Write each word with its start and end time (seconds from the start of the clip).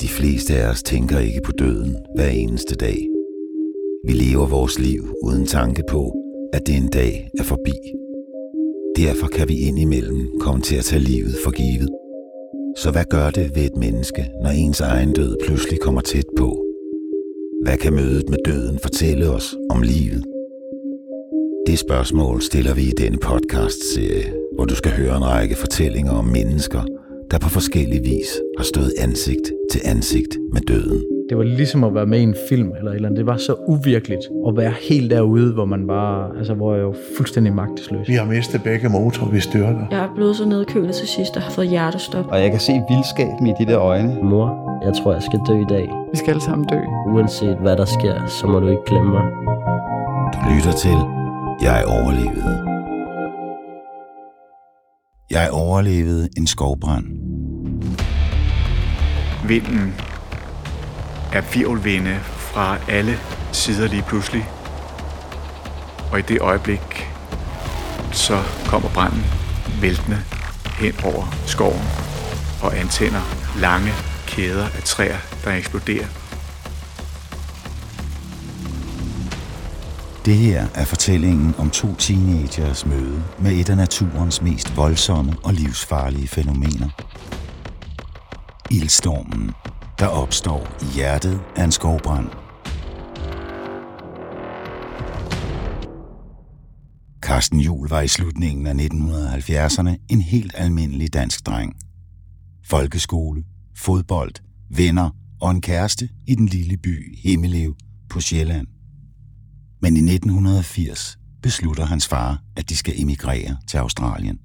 De 0.00 0.08
fleste 0.08 0.54
af 0.54 0.70
os 0.70 0.82
tænker 0.82 1.18
ikke 1.18 1.40
på 1.44 1.52
døden 1.52 1.96
hver 2.14 2.28
eneste 2.28 2.74
dag. 2.74 3.08
Vi 4.06 4.12
lever 4.12 4.46
vores 4.46 4.78
liv 4.78 5.02
uden 5.22 5.46
tanke 5.46 5.82
på, 5.90 6.12
at 6.52 6.66
det 6.66 6.76
en 6.76 6.88
dag 6.88 7.30
er 7.38 7.42
forbi. 7.42 7.72
Derfor 8.96 9.26
kan 9.26 9.48
vi 9.48 9.56
indimellem 9.58 10.28
komme 10.40 10.62
til 10.62 10.76
at 10.76 10.84
tage 10.84 11.02
livet 11.02 11.34
for 11.44 11.50
givet. 11.50 11.90
Så 12.76 12.90
hvad 12.90 13.04
gør 13.04 13.30
det 13.30 13.56
ved 13.56 13.64
et 13.64 13.76
menneske, 13.76 14.30
når 14.42 14.50
ens 14.50 14.80
egen 14.80 15.12
død 15.12 15.36
pludselig 15.46 15.80
kommer 15.80 16.00
tæt 16.00 16.26
på? 16.36 16.64
Hvad 17.62 17.76
kan 17.76 17.92
mødet 17.94 18.28
med 18.28 18.38
døden 18.44 18.78
fortælle 18.78 19.30
os 19.30 19.56
om 19.70 19.82
livet? 19.82 20.24
Det 21.66 21.78
spørgsmål 21.78 22.42
stiller 22.42 22.74
vi 22.74 22.82
i 22.82 22.94
denne 23.02 23.18
podcast-serie, 23.18 24.32
hvor 24.54 24.64
du 24.64 24.74
skal 24.74 24.92
høre 24.92 25.16
en 25.16 25.24
række 25.24 25.54
fortællinger 25.54 26.12
om 26.12 26.24
mennesker, 26.24 26.82
der 27.30 27.38
på 27.38 27.48
forskellig 27.48 28.00
vis 28.04 28.30
har 28.58 28.64
stået 28.64 28.92
ansigt 28.98 29.52
til 29.72 29.80
ansigt 29.84 30.38
med 30.52 30.60
døden. 30.60 31.02
Det 31.28 31.36
var 31.38 31.44
ligesom 31.44 31.84
at 31.84 31.94
være 31.94 32.06
med 32.06 32.18
i 32.20 32.22
en 32.22 32.36
film 32.48 32.72
eller 32.78 32.90
et 32.90 32.94
eller 32.94 33.08
andet. 33.08 33.18
Det 33.18 33.26
var 33.26 33.36
så 33.36 33.54
uvirkeligt 33.68 34.24
at 34.48 34.56
være 34.56 34.72
helt 34.88 35.10
derude, 35.10 35.52
hvor 35.52 35.64
man 35.64 35.86
bare, 35.86 36.38
altså 36.38 36.54
hvor 36.54 36.74
jeg 36.74 36.82
jo 36.82 36.94
fuldstændig 37.16 37.52
magtesløs. 37.52 38.08
Vi 38.08 38.14
har 38.14 38.24
mistet 38.24 38.62
begge 38.62 38.88
motorer, 38.88 39.30
vi 39.30 39.40
styrter. 39.40 39.86
Jeg 39.90 39.98
er 39.98 40.14
blevet 40.14 40.36
så 40.36 40.48
nedkølet 40.48 40.94
til 40.94 41.08
sidst 41.08 41.36
og 41.36 41.42
har 41.42 41.50
fået 41.50 41.68
hjertestop. 41.68 42.26
Og 42.28 42.40
jeg 42.40 42.50
kan 42.50 42.60
se 42.60 42.72
vildskaben 42.90 43.46
i 43.46 43.52
de 43.58 43.66
der 43.66 43.80
øjne. 43.80 44.18
Mor, 44.22 44.48
jeg 44.84 44.92
tror, 44.94 45.12
jeg 45.12 45.22
skal 45.22 45.40
dø 45.48 45.60
i 45.60 45.68
dag. 45.68 45.88
Vi 46.12 46.16
skal 46.18 46.30
alle 46.30 46.42
sammen 46.42 46.66
dø. 46.68 46.80
Uanset 47.14 47.56
hvad 47.56 47.76
der 47.76 47.84
sker, 47.84 48.26
så 48.26 48.46
må 48.46 48.60
du 48.60 48.68
ikke 48.68 48.84
glemme 48.86 49.10
mig. 49.12 49.26
Du 50.34 50.38
lytter 50.54 50.72
til 50.84 50.98
Jeg 51.62 51.84
overlevede. 51.86 52.74
Jeg 55.30 55.48
overlevede 55.52 56.28
en 56.36 56.46
skovbrand. 56.46 57.23
Vinden 59.48 59.94
er 61.32 61.42
virvelvinde 61.54 62.20
fra 62.24 62.78
alle 62.88 63.18
sider 63.52 63.88
lige 63.88 64.02
pludselig. 64.02 64.48
Og 66.12 66.18
i 66.18 66.22
det 66.22 66.40
øjeblik, 66.40 67.10
så 68.12 68.42
kommer 68.66 68.88
branden 68.88 69.24
væltende 69.80 70.18
hen 70.78 70.94
over 71.04 71.34
skoven 71.46 71.82
og 72.62 72.78
antænder 72.78 73.20
lange 73.60 73.92
kæder 74.26 74.64
af 74.64 74.82
træer, 74.84 75.18
der 75.44 75.52
eksploderer. 75.52 76.06
Det 80.24 80.34
her 80.34 80.66
er 80.74 80.84
fortællingen 80.84 81.54
om 81.58 81.70
to 81.70 81.94
teenagers 81.94 82.86
møde 82.86 83.22
med 83.38 83.52
et 83.52 83.70
af 83.70 83.76
naturens 83.76 84.42
mest 84.42 84.76
voldsomme 84.76 85.32
og 85.42 85.52
livsfarlige 85.54 86.28
fænomener. 86.28 86.88
Ildstormen, 88.70 89.50
der 89.98 90.06
opstår 90.06 90.76
i 90.82 90.94
hjertet 90.94 91.40
af 91.56 91.64
en 91.64 91.72
skovbrand. 91.72 92.28
Carsten 97.20 97.60
Juhl 97.60 97.88
var 97.88 98.00
i 98.00 98.08
slutningen 98.08 98.66
af 98.66 98.72
1970'erne 98.74 100.06
en 100.08 100.20
helt 100.20 100.54
almindelig 100.56 101.14
dansk 101.14 101.46
dreng. 101.46 101.76
Folkeskole, 102.64 103.44
fodbold, 103.76 104.32
venner 104.76 105.10
og 105.40 105.50
en 105.50 105.60
kæreste 105.60 106.08
i 106.26 106.34
den 106.34 106.46
lille 106.46 106.76
by 106.76 107.18
Himmelev 107.18 107.76
på 108.10 108.20
Sjælland. 108.20 108.66
Men 109.82 109.96
i 109.96 110.14
1980 110.14 111.18
beslutter 111.42 111.84
hans 111.84 112.08
far, 112.08 112.42
at 112.56 112.68
de 112.68 112.76
skal 112.76 113.00
emigrere 113.00 113.56
til 113.68 113.78
Australien. 113.78 114.38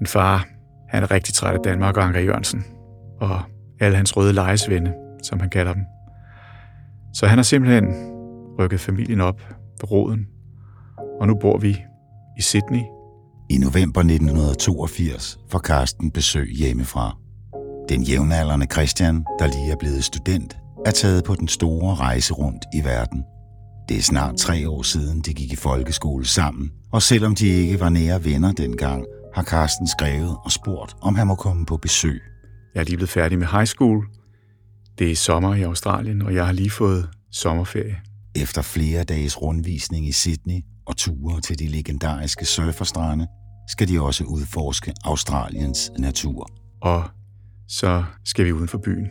Min 0.00 0.06
far, 0.06 0.46
han 0.92 1.02
er 1.02 1.10
rigtig 1.10 1.34
træt 1.34 1.54
af 1.54 1.60
Danmark 1.64 1.96
og 1.96 2.04
Anker 2.04 2.20
Jørgensen, 2.20 2.64
og 3.20 3.40
alle 3.80 3.96
hans 3.96 4.16
røde 4.16 4.32
lejesvende, 4.32 4.92
som 5.22 5.40
han 5.40 5.50
kalder 5.50 5.74
dem. 5.74 5.82
Så 7.14 7.26
han 7.26 7.38
har 7.38 7.42
simpelthen 7.42 7.86
rykket 8.58 8.80
familien 8.80 9.20
op 9.20 9.40
ved 9.80 9.90
roden, 9.90 10.26
og 11.20 11.26
nu 11.26 11.34
bor 11.34 11.58
vi 11.58 11.76
i 12.38 12.42
Sydney. 12.42 12.82
I 13.50 13.58
november 13.58 14.00
1982 14.00 15.38
får 15.50 15.58
Karsten 15.58 16.10
besøg 16.10 16.52
hjemmefra. 16.58 17.16
Den 17.88 18.02
jævnaldrende 18.02 18.66
Christian, 18.72 19.24
der 19.38 19.46
lige 19.46 19.72
er 19.72 19.76
blevet 19.76 20.04
student, 20.04 20.56
er 20.86 20.90
taget 20.90 21.24
på 21.24 21.34
den 21.34 21.48
store 21.48 21.94
rejse 21.94 22.34
rundt 22.34 22.64
i 22.74 22.84
verden. 22.84 23.24
Det 23.88 23.96
er 23.96 24.02
snart 24.02 24.36
tre 24.36 24.68
år 24.68 24.82
siden, 24.82 25.20
de 25.20 25.34
gik 25.34 25.52
i 25.52 25.56
folkeskole 25.56 26.26
sammen, 26.26 26.70
og 26.92 27.02
selvom 27.02 27.34
de 27.34 27.46
ikke 27.46 27.80
var 27.80 27.88
nære 27.88 28.24
venner 28.24 28.52
dengang, 28.52 29.04
har 29.34 29.42
Karsten 29.42 29.86
skrevet 29.86 30.36
og 30.44 30.52
spurgt, 30.52 30.96
om 31.00 31.14
han 31.14 31.26
må 31.26 31.34
komme 31.34 31.66
på 31.66 31.76
besøg. 31.76 32.22
Jeg 32.74 32.80
er 32.80 32.84
lige 32.84 32.96
blevet 32.96 33.10
færdig 33.10 33.38
med 33.38 33.46
high 33.46 33.66
school. 33.66 34.06
Det 34.98 35.10
er 35.10 35.16
sommer 35.16 35.54
i 35.54 35.62
Australien, 35.62 36.22
og 36.22 36.34
jeg 36.34 36.46
har 36.46 36.52
lige 36.52 36.70
fået 36.70 37.08
sommerferie. 37.30 37.96
Efter 38.36 38.62
flere 38.62 39.04
dages 39.04 39.42
rundvisning 39.42 40.08
i 40.08 40.12
Sydney 40.12 40.60
og 40.86 40.96
ture 40.96 41.40
til 41.40 41.58
de 41.58 41.68
legendariske 41.68 42.44
surferstrande, 42.44 43.26
skal 43.68 43.88
de 43.88 44.00
også 44.00 44.24
udforske 44.24 44.92
Australiens 45.04 45.90
natur. 45.98 46.50
Og 46.82 47.04
så 47.68 48.04
skal 48.24 48.44
vi 48.44 48.52
uden 48.52 48.68
for 48.68 48.78
byen. 48.78 49.08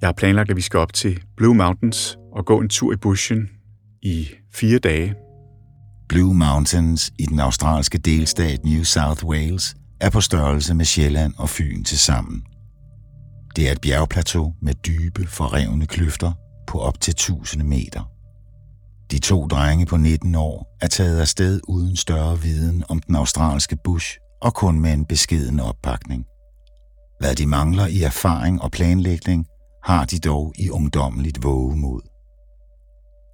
Jeg 0.00 0.08
har 0.08 0.12
planlagt, 0.12 0.50
at 0.50 0.56
vi 0.56 0.60
skal 0.60 0.80
op 0.80 0.92
til 0.92 1.22
Blue 1.36 1.54
Mountains 1.54 2.18
og 2.32 2.46
gå 2.46 2.60
en 2.60 2.68
tur 2.68 2.92
i 2.92 2.96
bushen 2.96 3.48
i 4.02 4.28
fire 4.54 4.78
dage. 4.78 5.14
Blue 6.08 6.34
Mountains 6.34 7.12
i 7.18 7.26
den 7.26 7.40
australske 7.40 7.98
delstat 7.98 8.64
New 8.64 8.82
South 8.82 9.24
Wales 9.24 9.76
er 10.00 10.10
på 10.10 10.20
størrelse 10.20 10.74
med 10.74 10.84
Sjælland 10.84 11.34
og 11.38 11.48
Fyn 11.48 11.84
til 11.84 11.98
sammen. 11.98 12.42
Det 13.56 13.68
er 13.68 13.72
et 13.72 13.80
bjergplateau 13.80 14.54
med 14.62 14.74
dybe, 14.74 15.26
forrevne 15.26 15.86
kløfter 15.86 16.32
på 16.66 16.78
op 16.78 17.00
til 17.00 17.10
1000 17.10 17.62
meter. 17.62 18.10
De 19.10 19.18
to 19.18 19.46
drenge 19.46 19.86
på 19.86 19.96
19 19.96 20.34
år 20.34 20.76
er 20.80 20.86
taget 20.86 21.20
afsted 21.20 21.60
uden 21.68 21.96
større 21.96 22.40
viden 22.40 22.84
om 22.88 22.98
den 22.98 23.16
australske 23.16 23.76
bush 23.84 24.18
og 24.42 24.54
kun 24.54 24.80
med 24.80 24.92
en 24.92 25.04
beskeden 25.04 25.60
oppakning. 25.60 26.24
Hvad 27.20 27.34
de 27.34 27.46
mangler 27.46 27.86
i 27.86 28.02
erfaring 28.02 28.62
og 28.62 28.70
planlægning, 28.70 29.46
har 29.84 30.04
de 30.04 30.18
dog 30.18 30.54
i 30.58 30.70
ungdommeligt 30.70 31.42
vågemod. 31.42 32.15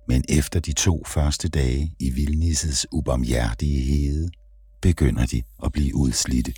Men 0.09 0.25
efter 0.29 0.61
de 0.61 0.73
to 0.73 1.05
første 1.07 1.49
dage 1.49 1.93
i 2.01 2.11
vildnissets 2.11 2.87
ubarmhjertige 2.93 3.81
hede, 3.81 4.31
begynder 4.83 5.27
de 5.27 5.43
at 5.65 5.73
blive 5.73 5.95
udslidte. 5.95 6.55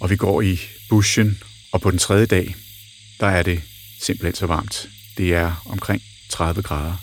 Og 0.00 0.10
vi 0.10 0.16
går 0.16 0.42
i 0.42 0.60
bushen, 0.88 1.38
og 1.72 1.80
på 1.80 1.90
den 1.90 1.98
tredje 1.98 2.26
dag, 2.26 2.54
der 3.20 3.26
er 3.26 3.42
det 3.42 3.62
simpelthen 4.00 4.34
så 4.34 4.46
varmt. 4.46 4.88
Det 5.16 5.34
er 5.34 5.62
omkring 5.66 6.02
30 6.30 6.62
grader. 6.62 6.96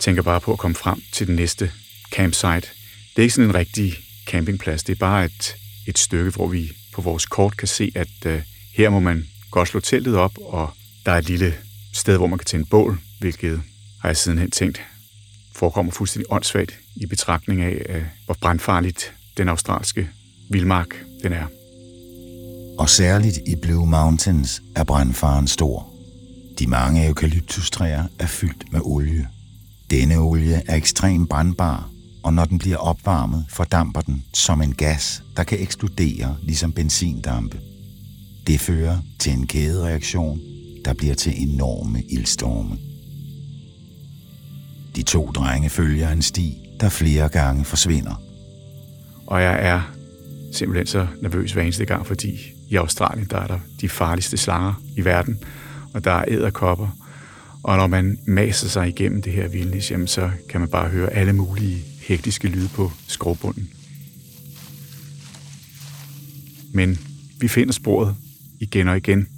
Tænker 0.00 0.22
bare 0.22 0.40
på 0.40 0.52
at 0.52 0.58
komme 0.58 0.74
frem 0.74 1.02
til 1.12 1.26
den 1.26 1.36
næste 1.36 1.72
campsite. 2.12 2.68
Det 3.10 3.18
er 3.18 3.22
ikke 3.22 3.34
sådan 3.34 3.50
en 3.50 3.54
rigtig 3.54 3.94
campingplads, 4.26 4.82
det 4.82 4.92
er 4.92 4.98
bare 4.98 5.24
et, 5.24 5.56
et 5.86 5.98
stykke, 5.98 6.30
hvor 6.30 6.46
vi 6.46 6.70
på 6.92 7.02
vores 7.02 7.26
kort 7.26 7.56
kan 7.56 7.68
se, 7.68 7.92
at 7.94 8.26
uh, 8.26 8.42
her 8.74 8.90
må 8.90 9.00
man 9.00 9.26
godt 9.50 9.68
slå 9.68 9.80
teltet 9.80 10.16
op, 10.16 10.38
og 10.38 10.70
der 11.06 11.12
er 11.12 11.18
et 11.18 11.28
lille 11.28 11.54
sted, 11.92 12.16
hvor 12.16 12.26
man 12.26 12.38
kan 12.38 12.46
tænde 12.46 12.66
bål, 12.70 12.98
hvilket 13.20 13.62
har 14.00 14.08
jeg 14.08 14.16
sidenhen 14.16 14.50
tænkt 14.50 14.80
forekommer 15.60 15.92
fuldstændig 15.92 16.32
åndssvagt 16.32 16.78
i 16.96 17.06
betragtning 17.06 17.62
af, 17.62 18.04
hvor 18.24 18.36
brandfarligt 18.40 19.12
den 19.36 19.48
australske 19.48 20.08
vildmark 20.50 20.88
den 21.22 21.32
er. 21.32 21.46
Og 22.78 22.88
særligt 22.88 23.38
i 23.46 23.56
Blue 23.62 23.86
Mountains 23.86 24.62
er 24.76 24.84
brandfaren 24.84 25.46
stor. 25.46 25.92
De 26.58 26.66
mange 26.66 27.06
eukalyptustræer 27.06 28.04
er 28.18 28.26
fyldt 28.26 28.72
med 28.72 28.80
olie. 28.84 29.28
Denne 29.90 30.18
olie 30.18 30.62
er 30.66 30.76
ekstremt 30.76 31.28
brandbar, 31.28 31.90
og 32.22 32.34
når 32.34 32.44
den 32.44 32.58
bliver 32.58 32.76
opvarmet, 32.76 33.46
fordamper 33.48 34.00
den 34.00 34.24
som 34.34 34.62
en 34.62 34.74
gas, 34.74 35.22
der 35.36 35.44
kan 35.44 35.60
eksplodere 35.60 36.36
ligesom 36.42 36.72
benzindampe. 36.72 37.60
Det 38.46 38.60
fører 38.60 38.98
til 39.18 39.32
en 39.32 39.46
kædereaktion, 39.46 40.40
der 40.84 40.94
bliver 40.94 41.14
til 41.14 41.42
enorme 41.42 42.02
ildstorme. 42.02 42.78
De 44.96 45.02
to 45.02 45.30
drenge 45.30 45.70
følger 45.70 46.10
en 46.10 46.22
sti, 46.22 46.58
der 46.80 46.88
flere 46.88 47.28
gange 47.28 47.64
forsvinder. 47.64 48.22
Og 49.26 49.42
jeg 49.42 49.66
er 49.66 49.92
simpelthen 50.52 50.86
så 50.86 51.06
nervøs 51.22 51.52
hver 51.52 51.62
eneste 51.62 51.84
gang, 51.84 52.06
fordi 52.06 52.38
i 52.68 52.76
Australien, 52.76 53.26
der 53.30 53.38
er 53.38 53.46
der 53.46 53.58
de 53.80 53.88
farligste 53.88 54.36
slanger 54.36 54.82
i 54.96 55.04
verden, 55.04 55.38
og 55.94 56.04
der 56.04 56.10
er 56.10 56.24
æderkopper. 56.28 56.88
Og 57.62 57.76
når 57.76 57.86
man 57.86 58.18
maser 58.26 58.68
sig 58.68 58.88
igennem 58.88 59.22
det 59.22 59.32
her 59.32 59.48
vildnis, 59.48 59.90
jamen, 59.90 60.06
så 60.06 60.30
kan 60.48 60.60
man 60.60 60.68
bare 60.68 60.88
høre 60.88 61.10
alle 61.10 61.32
mulige 61.32 61.84
hektiske 62.00 62.48
lyde 62.48 62.68
på 62.68 62.92
skovbunden. 63.06 63.70
Men 66.72 66.98
vi 67.38 67.48
finder 67.48 67.72
sporet 67.72 68.16
igen 68.60 68.88
og 68.88 68.96
igen, 68.96 69.28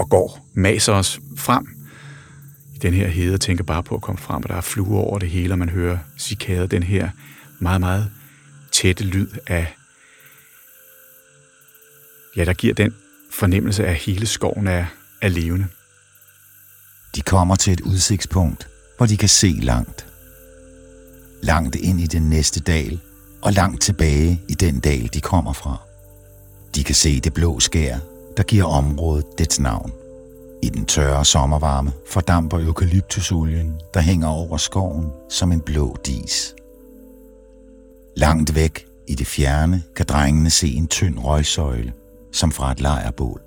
og 0.00 0.08
går, 0.08 0.48
maser 0.54 0.92
os 0.92 1.20
frem 1.36 1.66
i 2.74 2.78
den 2.78 2.94
her 2.94 3.08
hede 3.08 3.34
og 3.34 3.40
tænker 3.40 3.64
bare 3.64 3.82
på 3.82 3.94
at 3.94 4.02
komme 4.02 4.18
frem, 4.18 4.42
og 4.42 4.48
der 4.48 4.54
er 4.54 4.60
fluer 4.60 5.00
over 5.00 5.18
det 5.18 5.30
hele, 5.30 5.54
og 5.54 5.58
man 5.58 5.68
hører 5.68 5.98
cikader, 6.18 6.66
den 6.66 6.82
her 6.82 7.10
meget, 7.58 7.80
meget 7.80 8.10
tætte 8.72 9.04
lyd 9.04 9.28
af 9.46 9.74
ja, 12.36 12.44
der 12.44 12.52
giver 12.52 12.74
den 12.74 12.94
fornemmelse 13.30 13.86
af, 13.86 13.90
at 13.90 13.96
hele 13.96 14.26
skoven 14.26 14.68
er, 14.68 14.84
er 15.22 15.28
levende. 15.28 15.66
De 17.14 17.20
kommer 17.20 17.56
til 17.56 17.72
et 17.72 17.80
udsigtspunkt, 17.80 18.68
hvor 18.96 19.06
de 19.06 19.16
kan 19.16 19.28
se 19.28 19.48
langt. 19.62 20.06
Langt 21.42 21.76
ind 21.76 22.00
i 22.00 22.06
den 22.06 22.22
næste 22.22 22.60
dal, 22.60 23.00
og 23.42 23.52
langt 23.52 23.82
tilbage 23.82 24.42
i 24.48 24.54
den 24.54 24.80
dal, 24.80 25.10
de 25.14 25.20
kommer 25.20 25.52
fra. 25.52 25.76
De 26.74 26.84
kan 26.84 26.94
se 26.94 27.20
det 27.20 27.34
blå 27.34 27.60
skær, 27.60 27.98
der 28.36 28.42
giver 28.42 28.64
området 28.64 29.26
dets 29.38 29.60
navn. 29.60 29.92
I 30.62 30.68
den 30.68 30.86
tørre 30.86 31.24
sommervarme 31.24 31.92
fordamper 32.06 32.58
eukalyptusolien, 32.58 33.80
der 33.94 34.00
hænger 34.00 34.28
over 34.28 34.56
skoven 34.56 35.06
som 35.28 35.52
en 35.52 35.60
blå 35.60 35.96
dis. 36.06 36.54
Langt 38.16 38.54
væk 38.54 38.86
i 39.08 39.14
det 39.14 39.26
fjerne 39.26 39.82
kan 39.96 40.06
drengene 40.06 40.50
se 40.50 40.68
en 40.68 40.86
tynd 40.86 41.18
røgsøjle, 41.18 41.92
som 42.32 42.52
fra 42.52 42.72
et 42.72 42.80
lejrbål. 42.80 43.40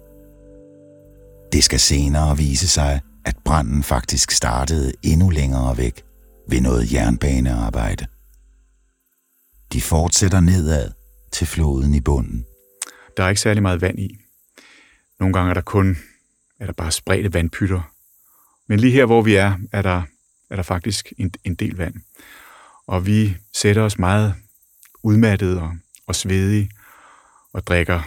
Det 1.53 1.63
skal 1.63 1.79
senere 1.79 2.37
vise 2.37 2.67
sig, 2.67 3.01
at 3.25 3.35
branden 3.45 3.83
faktisk 3.83 4.31
startede 4.31 4.91
endnu 5.03 5.29
længere 5.29 5.77
væk 5.77 6.03
ved 6.49 6.61
noget 6.61 6.93
jernbanearbejde. 6.93 8.05
De 9.73 9.81
fortsætter 9.81 10.39
nedad 10.39 10.91
til 11.31 11.47
floden 11.47 11.93
i 11.93 12.01
bunden. 12.01 12.45
Der 13.17 13.23
er 13.23 13.29
ikke 13.29 13.41
særlig 13.41 13.63
meget 13.63 13.81
vand 13.81 13.99
i. 13.99 14.22
Nogle 15.23 15.33
gange 15.33 15.49
er 15.49 15.53
der 15.53 15.61
kun 15.61 15.97
er 16.59 16.65
der 16.65 16.73
bare 16.73 16.91
spredte 16.91 17.33
vandpytter. 17.33 17.93
Men 18.67 18.79
lige 18.79 18.93
her, 18.93 19.05
hvor 19.05 19.21
vi 19.21 19.35
er, 19.35 19.57
er 19.71 19.81
der, 19.81 20.01
er 20.49 20.55
der 20.55 20.63
faktisk 20.63 21.13
en, 21.17 21.33
en 21.43 21.55
del 21.55 21.75
vand. 21.75 21.95
Og 22.87 23.05
vi 23.05 23.37
sætter 23.53 23.81
os 23.81 23.99
meget 23.99 24.35
udmattede 25.03 25.61
og, 25.61 25.71
og 26.07 26.15
svedige 26.15 26.69
og 27.53 27.67
drikker, 27.67 28.01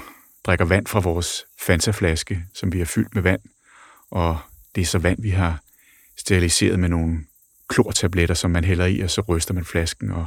drikker 0.44 0.64
vand 0.64 0.86
fra 0.86 1.00
vores 1.00 1.44
Fanta-flaske, 1.60 2.44
som 2.54 2.72
vi 2.72 2.78
har 2.78 2.84
fyldt 2.84 3.14
med 3.14 3.22
vand. 3.22 3.40
Og 4.10 4.38
det 4.74 4.80
er 4.80 4.86
så 4.86 4.98
vand, 4.98 5.22
vi 5.22 5.30
har 5.30 5.62
steriliseret 6.16 6.78
med 6.78 6.88
nogle 6.88 7.18
klortabletter, 7.68 8.34
som 8.34 8.50
man 8.50 8.64
hælder 8.64 8.86
i, 8.86 9.00
og 9.00 9.10
så 9.10 9.20
ryster 9.20 9.54
man 9.54 9.64
flasken 9.64 10.10
og 10.10 10.26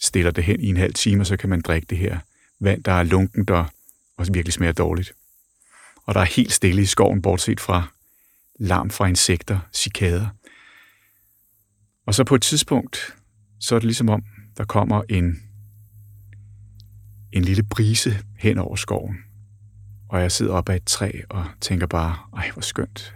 stiller 0.00 0.30
det 0.30 0.44
hen 0.44 0.60
i 0.60 0.68
en 0.68 0.76
halv 0.76 0.94
time, 0.94 1.22
og 1.22 1.26
så 1.26 1.36
kan 1.36 1.50
man 1.50 1.60
drikke 1.60 1.86
det 1.90 1.98
her 1.98 2.18
vand, 2.60 2.84
der 2.84 2.92
er 2.92 3.02
lunkent 3.02 3.50
og, 3.50 3.66
også 4.16 4.32
virkelig 4.32 4.52
smager 4.52 4.72
dårligt. 4.72 5.12
Og 6.06 6.14
der 6.14 6.20
er 6.20 6.24
helt 6.24 6.52
stille 6.52 6.82
i 6.82 6.86
skoven, 6.86 7.22
bortset 7.22 7.60
fra 7.60 7.92
larm 8.60 8.90
fra 8.90 9.06
insekter, 9.06 9.58
cikader. 9.74 10.28
Og 12.06 12.14
så 12.14 12.24
på 12.24 12.34
et 12.34 12.42
tidspunkt, 12.42 13.16
så 13.60 13.74
er 13.74 13.78
det 13.78 13.86
ligesom 13.86 14.08
om, 14.08 14.22
der 14.56 14.64
kommer 14.64 15.02
en, 15.08 15.42
en 17.32 17.44
lille 17.44 17.62
brise 17.62 18.18
hen 18.38 18.58
over 18.58 18.76
skoven. 18.76 19.16
Og 20.08 20.20
jeg 20.20 20.32
sidder 20.32 20.52
op 20.52 20.68
ad 20.68 20.76
et 20.76 20.84
træ 20.86 21.10
og 21.30 21.46
tænker 21.60 21.86
bare, 21.86 22.16
ej 22.36 22.50
hvor 22.50 22.62
skønt. 22.62 23.14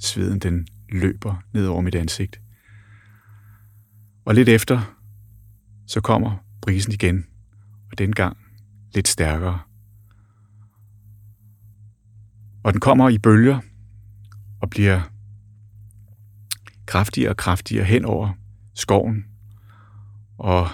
Sveden 0.00 0.38
den 0.38 0.66
løber 0.88 1.42
ned 1.54 1.66
over 1.66 1.80
mit 1.80 1.94
ansigt. 1.94 2.40
Og 4.24 4.34
lidt 4.34 4.48
efter, 4.48 4.96
så 5.86 6.00
kommer 6.00 6.44
brisen 6.62 6.92
igen, 6.92 7.26
og 7.90 7.98
den 7.98 8.12
gang 8.12 8.36
lidt 8.94 9.08
stærkere. 9.08 9.60
Og 12.62 12.72
den 12.72 12.80
kommer 12.80 13.08
i 13.08 13.18
bølger 13.18 13.60
og 14.60 14.70
bliver 14.70 15.00
kraftigere 16.86 17.30
og 17.30 17.36
kraftigere 17.36 17.84
hen 17.84 18.04
over 18.04 18.32
skoven 18.74 19.24
og 20.38 20.68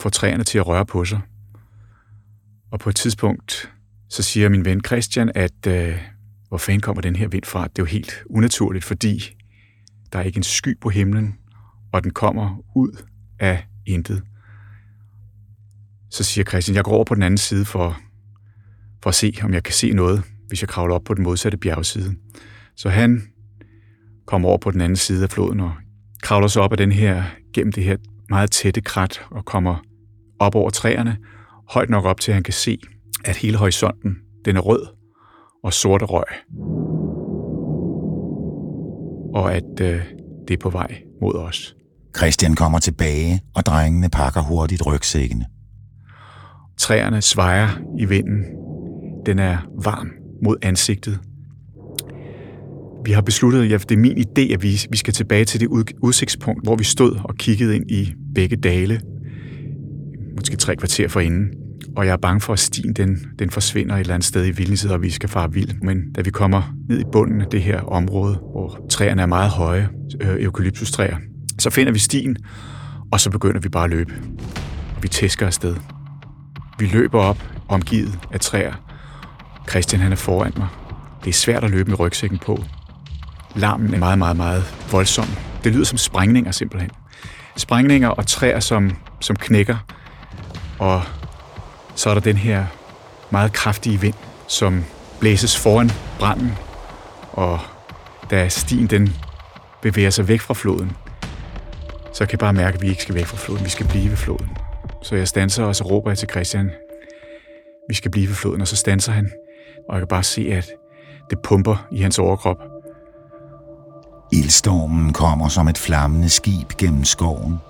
får 0.00 0.10
træerne 0.10 0.44
til 0.44 0.58
at 0.58 0.66
røre 0.66 0.86
på 0.86 1.04
sig. 1.04 1.20
Og 2.70 2.80
på 2.80 2.90
et 2.90 2.96
tidspunkt, 2.96 3.72
så 4.08 4.22
siger 4.22 4.48
min 4.48 4.64
ven 4.64 4.84
Christian, 4.84 5.32
at 5.34 5.66
øh, 5.66 5.98
hvor 6.48 6.58
fanden 6.58 6.80
kommer 6.80 7.02
den 7.02 7.16
her 7.16 7.28
vind 7.28 7.44
fra? 7.44 7.62
Det 7.62 7.78
er 7.78 7.82
jo 7.82 7.84
helt 7.84 8.12
unaturligt, 8.26 8.84
fordi 8.84 9.36
der 10.12 10.18
er 10.18 10.22
ikke 10.22 10.36
en 10.36 10.42
sky 10.42 10.80
på 10.80 10.88
himlen, 10.88 11.38
og 11.92 12.04
den 12.04 12.10
kommer 12.10 12.64
ud 12.76 13.04
af 13.38 13.66
intet. 13.86 14.22
Så 16.10 16.24
siger 16.24 16.44
Christian, 16.44 16.76
jeg 16.76 16.84
går 16.84 16.92
over 16.92 17.04
på 17.04 17.14
den 17.14 17.22
anden 17.22 17.38
side 17.38 17.64
for, 17.64 18.00
for 19.02 19.10
at 19.10 19.14
se, 19.14 19.34
om 19.42 19.52
jeg 19.52 19.62
kan 19.62 19.74
se 19.74 19.92
noget, 19.92 20.22
hvis 20.50 20.62
jeg 20.62 20.68
kravler 20.68 20.94
op 20.94 21.04
på 21.04 21.14
den 21.14 21.24
modsatte 21.24 21.58
bjergside. 21.58 22.14
Så 22.76 22.88
han 22.88 23.22
kommer 24.26 24.48
over 24.48 24.58
på 24.58 24.70
den 24.70 24.80
anden 24.80 24.96
side 24.96 25.22
af 25.22 25.30
floden 25.30 25.60
og 25.60 25.72
kravler 26.22 26.48
så 26.48 26.60
op 26.60 26.72
af 26.72 26.78
den 26.78 26.92
her, 26.92 27.22
gennem 27.54 27.72
det 27.72 27.84
her 27.84 27.96
meget 28.28 28.50
tætte 28.50 28.80
krat 28.80 29.20
og 29.30 29.44
kommer 29.44 29.76
op 30.38 30.54
over 30.54 30.70
træerne, 30.70 31.16
højt 31.70 31.90
nok 31.90 32.04
op 32.04 32.20
til, 32.20 32.30
at 32.30 32.34
han 32.34 32.42
kan 32.42 32.54
se, 32.54 32.78
at 33.24 33.36
hele 33.36 33.56
horisonten 33.56 34.16
den 34.44 34.56
er 34.56 34.60
rød 34.60 34.86
og 35.64 35.72
sorte 35.72 36.04
røg. 36.04 36.24
Og 39.34 39.54
at 39.54 39.80
øh, 39.80 40.02
det 40.48 40.54
er 40.54 40.58
på 40.60 40.70
vej 40.70 41.02
mod 41.22 41.34
os. 41.34 41.76
Christian 42.16 42.54
kommer 42.54 42.78
tilbage, 42.78 43.40
og 43.54 43.66
drengene 43.66 44.08
pakker 44.08 44.40
hurtigt 44.40 44.86
rygsækkene. 44.86 45.46
Træerne 46.78 47.22
svejer 47.22 47.68
i 47.98 48.04
vinden. 48.04 48.44
Den 49.26 49.38
er 49.38 49.58
varm 49.84 50.19
mod 50.44 50.56
ansigtet. 50.62 51.18
Vi 53.04 53.12
har 53.12 53.20
besluttet, 53.20 53.70
ja, 53.70 53.76
det 53.76 53.92
er 53.92 53.96
min 53.96 54.18
idé, 54.18 54.52
at 54.52 54.62
vi, 54.62 54.80
vi 54.90 54.96
skal 54.96 55.14
tilbage 55.14 55.44
til 55.44 55.60
det 55.60 55.68
udsigtspunkt, 56.02 56.64
hvor 56.64 56.76
vi 56.76 56.84
stod 56.84 57.16
og 57.24 57.34
kiggede 57.34 57.76
ind 57.76 57.90
i 57.90 58.12
begge 58.34 58.56
dale, 58.56 59.00
måske 60.36 60.56
tre 60.56 60.76
kvarter 60.76 61.08
forinden. 61.08 61.48
Og 61.96 62.06
jeg 62.06 62.12
er 62.12 62.16
bange 62.16 62.40
for, 62.40 62.52
at 62.52 62.58
stien 62.58 62.92
den, 62.92 63.18
den 63.38 63.50
forsvinder 63.50 63.94
et 63.94 64.00
eller 64.00 64.14
andet 64.14 64.26
sted 64.26 64.46
i 64.46 64.50
vildniset, 64.50 64.90
og 64.90 65.02
vi 65.02 65.10
skal 65.10 65.28
fare 65.28 65.52
vildt. 65.52 65.82
Men 65.82 66.12
da 66.12 66.20
vi 66.20 66.30
kommer 66.30 66.74
ned 66.88 67.00
i 67.00 67.04
bunden 67.12 67.40
af 67.40 67.46
det 67.46 67.62
her 67.62 67.80
område, 67.80 68.34
hvor 68.34 68.86
træerne 68.90 69.22
er 69.22 69.26
meget 69.26 69.50
høje, 69.50 69.88
øh, 70.20 70.42
eukalyptustræer, 70.42 71.16
så 71.58 71.70
finder 71.70 71.92
vi 71.92 71.98
stien, 71.98 72.36
og 73.12 73.20
så 73.20 73.30
begynder 73.30 73.60
vi 73.60 73.68
bare 73.68 73.84
at 73.84 73.90
løbe. 73.90 74.14
Vi 75.02 75.08
tæsker 75.08 75.46
afsted. 75.46 75.76
Vi 76.78 76.86
løber 76.86 77.18
op, 77.18 77.44
omgivet 77.68 78.18
af 78.32 78.40
træer. 78.40 78.89
Christian 79.70 80.00
han 80.02 80.12
er 80.12 80.16
foran 80.16 80.52
mig. 80.56 80.68
Det 81.24 81.30
er 81.30 81.34
svært 81.34 81.64
at 81.64 81.70
løbe 81.70 81.90
med 81.90 81.98
rygsækken 81.98 82.38
på. 82.38 82.64
Larmen 83.54 83.94
er 83.94 83.98
meget, 83.98 84.18
meget, 84.18 84.36
meget 84.36 84.64
voldsom. 84.90 85.26
Det 85.64 85.72
lyder 85.72 85.84
som 85.84 85.98
sprængninger 85.98 86.50
simpelthen. 86.50 86.90
Sprængninger 87.56 88.08
og 88.08 88.26
træer, 88.26 88.60
som, 88.60 88.96
som 89.20 89.36
knækker. 89.36 89.76
Og 90.78 91.02
så 91.94 92.10
er 92.10 92.14
der 92.14 92.20
den 92.20 92.36
her 92.36 92.66
meget 93.30 93.52
kraftige 93.52 94.00
vind, 94.00 94.14
som 94.48 94.84
blæses 95.20 95.58
foran 95.58 95.90
branden. 96.18 96.52
Og 97.32 97.60
da 98.30 98.48
stien 98.48 98.86
den 98.86 99.16
bevæger 99.82 100.10
sig 100.10 100.28
væk 100.28 100.40
fra 100.40 100.54
floden, 100.54 100.92
så 102.12 102.26
kan 102.26 102.32
jeg 102.32 102.38
bare 102.38 102.52
mærke, 102.52 102.74
at 102.74 102.82
vi 102.82 102.88
ikke 102.88 103.02
skal 103.02 103.14
væk 103.14 103.26
fra 103.26 103.36
floden. 103.36 103.64
Vi 103.64 103.70
skal 103.70 103.86
blive 103.88 104.10
ved 104.10 104.16
floden. 104.16 104.48
Så 105.02 105.16
jeg 105.16 105.28
stanser, 105.28 105.64
og 105.64 105.76
så 105.76 105.84
råber 105.84 106.10
jeg 106.10 106.18
til 106.18 106.28
Christian, 106.28 106.70
vi 107.88 107.94
skal 107.94 108.10
blive 108.10 108.28
ved 108.28 108.34
floden, 108.34 108.60
og 108.60 108.68
så 108.68 108.76
stanser 108.76 109.12
han. 109.12 109.32
Og 109.88 109.94
jeg 109.94 110.00
kan 110.00 110.08
bare 110.08 110.22
se, 110.22 110.48
at 110.52 110.70
det 111.30 111.42
pumper 111.42 111.86
i 111.90 112.00
hans 112.00 112.18
overkrop. 112.18 112.56
Ildstormen 114.32 115.12
kommer 115.12 115.48
som 115.48 115.68
et 115.68 115.78
flammende 115.78 116.28
skib 116.28 116.68
gennem 116.78 117.04
skoven, 117.04 117.60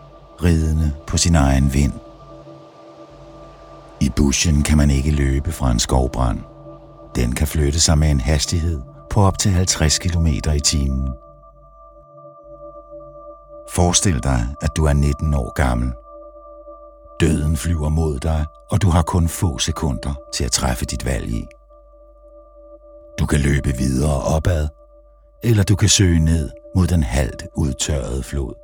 ridende 0.43 0.93
på 1.07 1.17
sin 1.17 1.35
egen 1.35 1.75
vind. 1.75 1.93
I 4.01 4.11
buschen 4.17 4.63
kan 4.63 4.77
man 4.77 4.91
ikke 4.91 5.11
løbe 5.11 5.53
fra 5.53 5.71
en 5.71 5.79
skovbrand. 5.79 6.39
Den 7.15 7.33
kan 7.33 7.47
flytte 7.47 7.81
sig 7.81 7.99
med 7.99 8.11
en 8.11 8.21
hastighed 8.21 8.81
på 9.11 9.21
op 9.21 9.39
til 9.39 9.51
50 9.51 9.99
km 9.99 10.27
i 10.27 10.61
timen. 10.61 11.09
Forestil 13.71 14.23
dig, 14.23 14.47
at 14.63 14.71
du 14.77 14.85
er 14.85 14.93
19 14.93 15.35
år 15.35 15.53
gammel. 15.53 15.93
Døden 17.21 17.57
flyver 17.57 17.89
mod 17.89 18.19
dig, 18.19 18.47
og 18.71 18.83
du 18.83 18.91
har 18.91 19.03
kun 19.03 19.29
få 19.29 19.59
sekunder 19.59 20.15
til 20.35 20.45
at 20.45 20.53
træffe 20.53 20.85
dit 20.85 21.05
valg 21.05 21.29
i. 21.29 21.47
Du 23.21 23.27
kan 23.27 23.41
løbe 23.41 23.77
videre 23.79 24.21
opad, 24.23 24.69
eller 25.45 25.63
du 25.63 25.77
kan 25.77 25.89
søge 25.89 26.19
ned 26.19 26.51
mod 26.77 26.87
den 26.87 27.03
halvt 27.03 27.47
udtørrede 27.57 28.23
flod. 28.23 28.55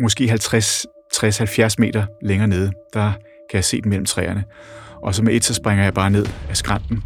Måske 0.00 0.24
50-60-70 0.24 1.74
meter 1.78 2.06
længere 2.22 2.48
nede, 2.48 2.72
der 2.94 3.12
kan 3.50 3.54
jeg 3.54 3.64
se 3.64 3.82
den 3.82 3.88
mellem 3.88 4.06
træerne. 4.06 4.44
Og 5.02 5.14
så 5.14 5.22
med 5.22 5.34
et, 5.34 5.44
så 5.44 5.54
springer 5.54 5.84
jeg 5.84 5.94
bare 5.94 6.10
ned 6.10 6.26
af 6.48 6.56
skrænten. 6.56 7.02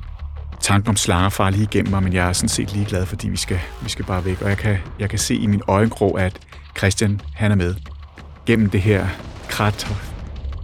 Tanken 0.61 0.89
om 0.89 0.97
slanger 0.97 1.29
far 1.29 1.51
lige 1.51 1.63
igennem 1.63 1.91
mig, 1.91 2.03
men 2.03 2.13
jeg 2.13 2.29
er 2.29 2.33
sådan 2.33 2.49
set 2.49 2.73
ligeglad, 2.73 3.07
fordi 3.07 3.29
vi 3.29 3.37
skal, 3.37 3.61
vi 3.83 3.89
skal 3.89 4.05
bare 4.05 4.25
væk. 4.25 4.43
Og 4.43 4.49
jeg 4.49 4.59
kan, 4.59 4.79
jeg 4.99 5.11
kan 5.11 5.19
se 5.19 5.35
i 5.35 5.47
min 5.47 5.63
øjenkrog, 5.69 6.21
at 6.21 6.41
Christian 6.79 7.21
han 7.35 7.51
er 7.51 7.57
med. 7.57 7.75
Gennem 8.47 8.71
det 8.71 8.81
her 8.81 9.07
krat 9.49 9.91
og 9.91 9.97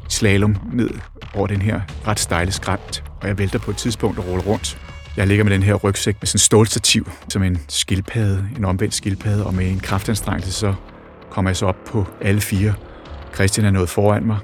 slalom 0.08 0.56
ned 0.72 0.90
over 1.34 1.46
den 1.46 1.62
her 1.62 1.80
ret 2.06 2.20
stejle 2.20 2.52
skrænt. 2.52 3.04
Og 3.20 3.28
jeg 3.28 3.38
vælter 3.38 3.58
på 3.58 3.70
et 3.70 3.76
tidspunkt 3.76 4.18
og 4.18 4.26
ruller 4.26 4.44
rundt. 4.44 4.91
Jeg 5.16 5.26
ligger 5.26 5.44
med 5.44 5.52
den 5.52 5.62
her 5.62 5.74
rygsæk 5.74 6.16
med 6.20 6.26
sådan 6.26 6.36
en 6.36 6.40
stålstativ, 6.40 7.10
som 7.28 7.42
en 7.42 7.58
skildpadde, 7.68 8.48
en 8.56 8.64
omvendt 8.64 8.94
skildpadde, 8.94 9.46
og 9.46 9.54
med 9.54 9.70
en 9.70 9.80
kraftanstrengelse, 9.80 10.52
så 10.52 10.74
kommer 11.30 11.50
jeg 11.50 11.56
så 11.56 11.66
op 11.66 11.84
på 11.86 12.06
alle 12.20 12.40
fire. 12.40 12.74
Christian 13.34 13.66
er 13.66 13.70
nået 13.70 13.88
foran 13.88 14.26
mig, 14.26 14.38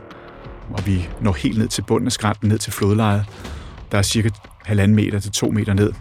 og 0.70 0.86
vi 0.86 1.08
når 1.20 1.32
helt 1.32 1.58
ned 1.58 1.68
til 1.68 1.82
bunden 1.82 2.06
af 2.06 2.12
skrænten, 2.12 2.48
ned 2.48 2.58
til 2.58 2.72
flodlejet. 2.72 3.24
der 3.92 3.98
er 3.98 4.02
cirka 4.02 4.28
halvanden 4.64 4.96
meter 4.96 5.18
til 5.20 5.32
to 5.32 5.50
meter 5.50 5.74
ned, 5.74 5.92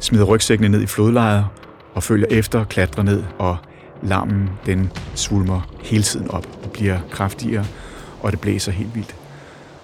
smider 0.00 0.24
rygsækkene 0.24 0.68
ned 0.68 0.82
i 0.82 0.86
flodlejet 0.86 1.46
og 1.94 2.02
følger 2.02 2.26
efter, 2.30 2.58
og 2.58 2.68
klatrer 2.68 3.02
ned, 3.02 3.22
og 3.38 3.56
larmen 4.02 4.50
den 4.66 4.92
svulmer 5.14 5.74
hele 5.82 6.02
tiden 6.02 6.30
op 6.30 6.46
og 6.64 6.70
bliver 6.72 6.98
kraftigere, 7.10 7.66
og 8.20 8.32
det 8.32 8.40
blæser 8.40 8.72
helt 8.72 8.94
vildt. 8.94 9.14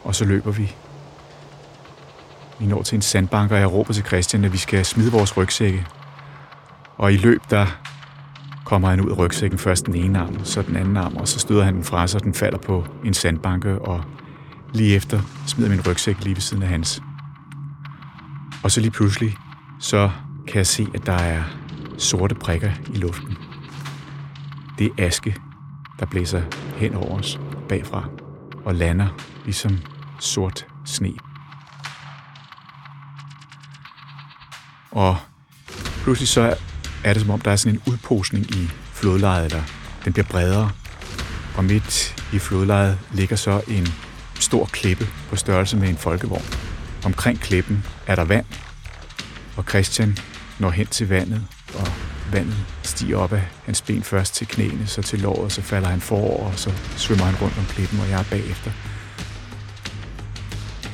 Og 0.04 0.14
så 0.14 0.24
løber 0.24 0.50
vi. 0.50 0.74
Vi 2.60 2.66
når 2.66 2.82
til 2.82 2.96
en 2.96 3.02
sandbank, 3.02 3.52
og 3.52 3.58
jeg 3.58 3.72
råber 3.72 3.92
til 3.92 4.04
Christian, 4.04 4.44
at 4.44 4.52
vi 4.52 4.58
skal 4.58 4.84
smide 4.84 5.12
vores 5.12 5.36
rygsække. 5.36 5.86
Og 6.98 7.12
i 7.12 7.16
løb, 7.16 7.40
der 7.50 7.66
kommer 8.64 8.88
han 8.88 9.00
ud 9.00 9.10
af 9.10 9.18
rygsækken 9.18 9.58
først 9.58 9.86
den 9.86 9.94
ene 9.94 10.18
arm, 10.18 10.44
så 10.44 10.62
den 10.62 10.76
anden 10.76 10.96
arm, 10.96 11.16
og 11.16 11.28
så 11.28 11.38
støder 11.38 11.64
han 11.64 11.74
den 11.74 11.84
fra 11.84 12.06
sig, 12.06 12.18
og 12.18 12.24
den 12.24 12.34
falder 12.34 12.58
på 12.58 12.84
en 13.04 13.14
sandbanke, 13.14 13.78
og 13.78 14.04
lige 14.72 14.96
efter 14.96 15.20
smider 15.46 15.70
min 15.70 15.86
rygsæk 15.86 16.24
lige 16.24 16.34
ved 16.34 16.40
siden 16.40 16.62
af 16.62 16.68
hans. 16.68 17.02
Og 18.62 18.70
så 18.70 18.80
lige 18.80 18.90
pludselig, 18.90 19.36
så 19.80 20.10
kan 20.46 20.56
jeg 20.56 20.66
se, 20.66 20.86
at 20.94 21.06
der 21.06 21.12
er 21.12 21.42
sorte 21.98 22.34
prikker 22.34 22.70
i 22.94 22.96
luften. 22.96 23.36
Det 24.78 24.90
er 24.98 25.06
aske, 25.06 25.36
der 26.00 26.06
blæser 26.06 26.42
hen 26.76 26.94
over 26.94 27.18
os 27.18 27.40
bagfra 27.68 28.04
og 28.64 28.74
lander 28.74 29.08
ligesom 29.44 29.78
sort 30.18 30.66
sne. 30.84 31.12
Og 34.96 35.16
pludselig 36.02 36.28
så 36.28 36.56
er 37.04 37.12
det 37.12 37.22
som 37.22 37.30
om, 37.30 37.40
der 37.40 37.50
er 37.50 37.56
sådan 37.56 37.74
en 37.74 37.92
udposning 37.92 38.50
i 38.50 38.70
flodlejet, 38.92 39.50
der 39.50 39.62
den 40.04 40.12
bliver 40.12 40.26
bredere. 40.26 40.70
Og 41.56 41.64
midt 41.64 42.22
i 42.32 42.38
flodlejet 42.38 42.98
ligger 43.12 43.36
så 43.36 43.62
en 43.68 43.88
stor 44.40 44.64
klippe 44.64 45.08
på 45.30 45.36
størrelse 45.36 45.76
med 45.76 45.88
en 45.88 45.96
folkevogn. 45.96 46.44
Omkring 47.04 47.40
klippen 47.40 47.84
er 48.06 48.14
der 48.14 48.24
vand, 48.24 48.44
og 49.56 49.64
Christian 49.68 50.18
når 50.58 50.70
hen 50.70 50.86
til 50.86 51.08
vandet, 51.08 51.46
og 51.74 51.88
vandet 52.32 52.56
stiger 52.82 53.16
op 53.16 53.32
af 53.32 53.42
hans 53.64 53.82
ben 53.82 54.02
først 54.02 54.34
til 54.34 54.46
knæene, 54.46 54.86
så 54.86 55.02
til 55.02 55.20
låret, 55.20 55.52
så 55.52 55.62
falder 55.62 55.88
han 55.88 56.00
forover, 56.00 56.46
og 56.46 56.58
så 56.58 56.72
svømmer 56.96 57.24
han 57.24 57.34
rundt 57.42 57.58
om 57.58 57.64
klippen, 57.64 58.00
og 58.00 58.10
jeg 58.10 58.20
er 58.20 58.24
bagefter. 58.30 58.70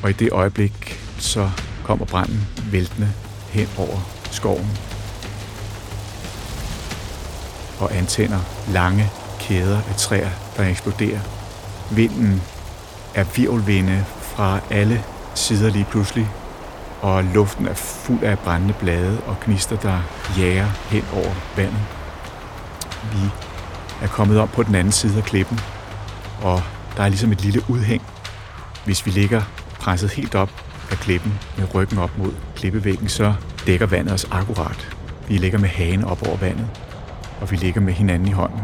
Og 0.03 0.11
i 0.11 0.13
det 0.13 0.33
øjeblik, 0.33 1.01
så 1.19 1.51
kommer 1.85 2.05
branden 2.05 2.49
væltende 2.71 3.13
hen 3.53 3.69
over 3.79 3.99
skoven 4.31 4.79
og 7.81 7.97
antænder 7.97 8.41
lange 8.69 9.11
kæder 9.41 9.79
af 9.89 9.97
træer, 9.97 10.31
der 10.57 10.69
eksploderer. 10.69 11.21
Vinden 11.91 12.43
er 13.15 13.25
virvelvinde 13.25 14.05
fra 14.21 14.61
alle 14.71 15.05
sider 15.35 15.71
lige 15.71 15.87
pludselig, 15.91 16.31
og 17.01 17.25
luften 17.25 17.67
er 17.67 17.75
fuld 17.75 18.23
af 18.23 18.39
brændende 18.39 18.75
blade 18.75 19.21
og 19.27 19.37
gnister, 19.45 19.77
der 19.77 20.03
jager 20.39 20.69
hen 20.89 21.05
over 21.15 21.35
vandet. 21.57 21.83
Vi 23.13 23.31
er 24.03 24.09
kommet 24.09 24.39
op 24.39 24.49
på 24.49 24.63
den 24.63 24.75
anden 24.75 24.93
side 24.93 25.17
af 25.17 25.25
klippen, 25.25 25.61
og 26.43 26.63
der 26.97 27.03
er 27.03 27.09
ligesom 27.09 27.33
et 27.33 27.41
lille 27.41 27.63
udhæng. 27.69 28.03
Hvis 28.85 29.07
vi 29.07 29.11
ligger 29.11 29.43
presset 29.81 30.11
helt 30.11 30.35
op 30.35 30.51
af 30.93 30.99
klippen 30.99 31.39
med 31.59 31.75
ryggen 31.75 31.99
op 31.99 32.19
mod 32.19 32.31
klippevæggen, 32.57 33.09
så 33.09 33.35
dækker 33.67 33.87
vandet 33.87 34.15
os 34.15 34.27
akkurat. 34.31 34.97
Vi 35.29 35.37
ligger 35.37 35.59
med 35.59 35.69
hagen 35.69 36.05
op 36.05 36.29
over 36.29 36.37
vandet, 36.37 36.67
og 37.41 37.51
vi 37.51 37.57
ligger 37.57 37.81
med 37.81 37.93
hinanden 37.93 38.29
i 38.29 38.33
hånden. 38.33 38.61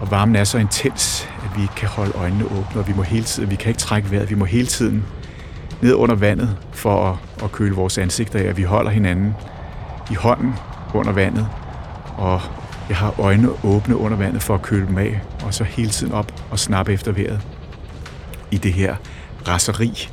Og 0.00 0.10
varmen 0.10 0.36
er 0.36 0.44
så 0.44 0.58
intens, 0.58 1.28
at 1.44 1.56
vi 1.56 1.62
ikke 1.62 1.74
kan 1.74 1.88
holde 1.88 2.12
øjnene 2.14 2.44
åbne, 2.44 2.80
og 2.80 2.88
vi 2.88 2.92
må 2.92 3.02
hele 3.02 3.24
tiden, 3.24 3.50
vi 3.50 3.56
kan 3.56 3.68
ikke 3.68 3.80
trække 3.80 4.10
vejret, 4.10 4.30
vi 4.30 4.34
må 4.34 4.44
hele 4.44 4.66
tiden 4.66 5.04
ned 5.82 5.94
under 5.94 6.14
vandet 6.14 6.56
for 6.72 7.10
at, 7.10 7.44
at 7.44 7.52
køle 7.52 7.74
vores 7.74 7.98
ansigter 7.98 8.38
af, 8.38 8.56
vi 8.56 8.62
holder 8.62 8.90
hinanden 8.90 9.34
i 10.10 10.14
hånden 10.14 10.54
under 10.94 11.12
vandet, 11.12 11.48
og 12.16 12.40
jeg 12.88 12.96
har 12.96 13.14
øjnene 13.20 13.64
åbne 13.64 13.96
under 13.96 14.16
vandet 14.16 14.42
for 14.42 14.54
at 14.54 14.62
køle 14.62 14.86
dem 14.86 14.98
af, 14.98 15.20
og 15.44 15.54
så 15.54 15.64
hele 15.64 15.90
tiden 15.90 16.12
op 16.12 16.32
og 16.50 16.58
snappe 16.58 16.92
efter 16.92 17.12
vejret 17.12 17.40
i 18.50 18.56
det 18.56 18.72
her 18.72 18.96
raseri 19.48 20.08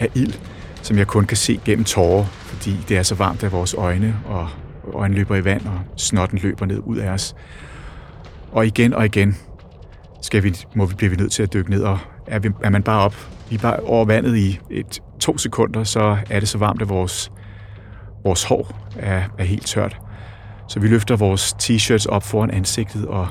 af 0.00 0.08
ild, 0.14 0.34
som 0.82 0.98
jeg 0.98 1.06
kun 1.06 1.24
kan 1.24 1.36
se 1.36 1.60
gennem 1.64 1.84
tårer, 1.84 2.24
fordi 2.24 2.76
det 2.88 2.96
er 2.96 3.02
så 3.02 3.14
varmt 3.14 3.42
af 3.42 3.52
vores 3.52 3.74
øjne, 3.74 4.16
og 4.26 4.48
øjnene 4.94 5.18
løber 5.18 5.36
i 5.36 5.44
vand, 5.44 5.66
og 5.66 5.80
snotten 5.96 6.38
løber 6.38 6.66
ned 6.66 6.80
ud 6.84 6.96
af 6.96 7.10
os. 7.10 7.34
Og 8.52 8.66
igen 8.66 8.94
og 8.94 9.04
igen 9.04 9.36
skal 10.22 10.42
vi, 10.42 10.56
må 10.74 10.86
vi, 10.86 10.94
bliver 10.94 11.10
vi 11.10 11.16
nødt 11.16 11.32
til 11.32 11.42
at 11.42 11.52
dykke 11.52 11.70
ned, 11.70 11.82
og 11.82 11.98
er, 12.26 12.38
vi, 12.38 12.50
er 12.62 12.70
man 12.70 12.82
bare 12.82 13.00
op 13.00 13.36
vi 13.50 13.54
er 13.54 13.58
bare 13.58 13.80
over 13.80 14.04
vandet 14.04 14.36
i 14.36 14.60
et, 14.70 15.00
to 15.20 15.38
sekunder, 15.38 15.84
så 15.84 16.16
er 16.30 16.40
det 16.40 16.48
så 16.48 16.58
varmt, 16.58 16.82
at 16.82 16.88
vores, 16.88 17.32
vores 18.24 18.44
hår 18.44 18.88
er, 18.96 19.22
er 19.38 19.44
helt 19.44 19.66
tørt. 19.66 19.96
Så 20.68 20.80
vi 20.80 20.88
løfter 20.88 21.16
vores 21.16 21.54
t-shirts 21.62 22.06
op 22.08 22.22
foran 22.22 22.50
ansigtet 22.50 23.06
og, 23.06 23.28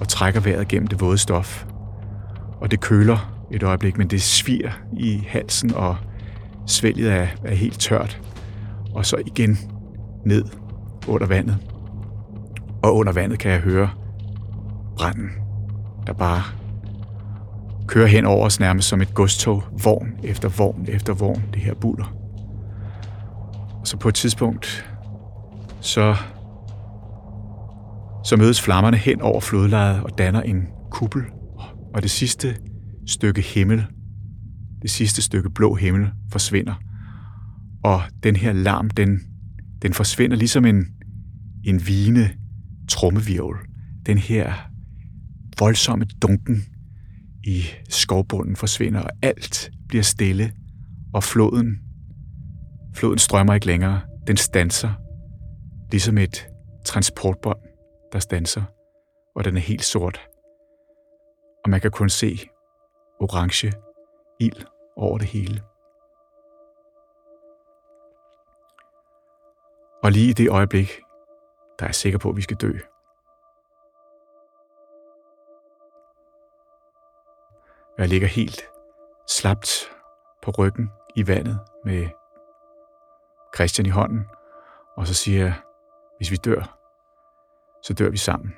og 0.00 0.08
trækker 0.08 0.40
vejret 0.40 0.68
gennem 0.68 0.86
det 0.86 1.00
våde 1.00 1.18
stof. 1.18 1.64
Og 2.60 2.70
det 2.70 2.80
køler 2.80 3.35
et 3.50 3.62
øjeblik, 3.62 3.98
men 3.98 4.08
det 4.08 4.22
svir 4.22 4.70
i 4.98 5.24
halsen, 5.28 5.74
og 5.74 5.96
svælget 6.66 7.12
er, 7.12 7.26
er 7.44 7.54
helt 7.54 7.80
tørt. 7.80 8.20
Og 8.94 9.06
så 9.06 9.16
igen 9.26 9.58
ned 10.24 10.44
under 11.08 11.26
vandet. 11.26 11.58
Og 12.82 12.96
under 12.96 13.12
vandet 13.12 13.38
kan 13.38 13.50
jeg 13.50 13.60
høre 13.60 13.90
branden, 14.96 15.30
der 16.06 16.12
bare 16.12 16.42
kører 17.86 18.06
hen 18.06 18.24
over 18.24 18.46
os 18.46 18.60
nærmest 18.60 18.88
som 18.88 19.00
et 19.00 19.14
godstog, 19.14 19.64
vogn 19.84 20.08
efter 20.22 20.48
vogn 20.48 20.86
efter 20.88 21.14
vogn, 21.14 21.42
det 21.54 21.62
her 21.62 21.74
buller. 21.74 22.14
Og 23.80 23.86
så 23.86 23.96
på 23.96 24.08
et 24.08 24.14
tidspunkt, 24.14 24.90
så, 25.80 26.16
så 28.24 28.36
mødes 28.36 28.62
flammerne 28.62 28.96
hen 28.96 29.20
over 29.20 29.40
flodlejet 29.40 30.02
og 30.02 30.18
danner 30.18 30.42
en 30.42 30.68
kuppel. 30.90 31.22
Og 31.94 32.02
det 32.02 32.10
sidste 32.10 32.56
stykke 33.06 33.40
himmel, 33.40 33.86
det 34.82 34.90
sidste 34.90 35.22
stykke 35.22 35.50
blå 35.50 35.74
himmel 35.74 36.08
forsvinder. 36.32 36.74
Og 37.84 38.02
den 38.22 38.36
her 38.36 38.52
larm, 38.52 38.90
den, 38.90 39.20
den 39.82 39.94
forsvinder 39.94 40.36
ligesom 40.36 40.64
en, 40.64 40.86
en 41.64 41.86
vigende 41.86 42.30
trommevirvel. 42.88 43.56
Den 44.06 44.18
her 44.18 44.52
voldsomme 45.58 46.06
dunken 46.22 46.64
i 47.44 47.62
skovbunden 47.88 48.56
forsvinder, 48.56 49.00
og 49.00 49.10
alt 49.22 49.70
bliver 49.88 50.02
stille, 50.02 50.52
og 51.14 51.24
floden, 51.24 51.78
floden 52.94 53.18
strømmer 53.18 53.54
ikke 53.54 53.66
længere. 53.66 54.00
Den 54.26 54.36
stanser, 54.36 54.92
ligesom 55.92 56.18
et 56.18 56.46
transportbånd, 56.84 57.58
der 58.12 58.18
stanser, 58.18 58.62
og 59.36 59.44
den 59.44 59.56
er 59.56 59.60
helt 59.60 59.84
sort. 59.84 60.20
Og 61.64 61.70
man 61.70 61.80
kan 61.80 61.90
kun 61.90 62.08
se 62.08 62.38
orange 63.20 63.72
ild 64.38 64.66
over 64.96 65.18
det 65.18 65.26
hele. 65.26 65.62
Og 70.02 70.12
lige 70.12 70.30
i 70.30 70.32
det 70.32 70.50
øjeblik, 70.50 71.00
der 71.78 71.84
er 71.84 71.88
jeg 71.88 71.94
sikker 71.94 72.18
på, 72.18 72.28
at 72.28 72.36
vi 72.36 72.42
skal 72.42 72.56
dø, 72.56 72.72
Jeg 77.98 78.08
ligger 78.08 78.28
helt 78.28 78.70
slapt 79.28 79.90
på 80.42 80.50
ryggen 80.50 80.90
i 81.14 81.26
vandet 81.26 81.60
med 81.84 82.08
Christian 83.54 83.86
i 83.86 83.90
hånden, 83.90 84.26
og 84.96 85.06
så 85.06 85.14
siger 85.14 85.44
jeg, 85.44 85.54
hvis 86.16 86.30
vi 86.30 86.36
dør, 86.36 86.78
så 87.82 87.94
dør 87.94 88.10
vi 88.10 88.16
sammen. 88.16 88.54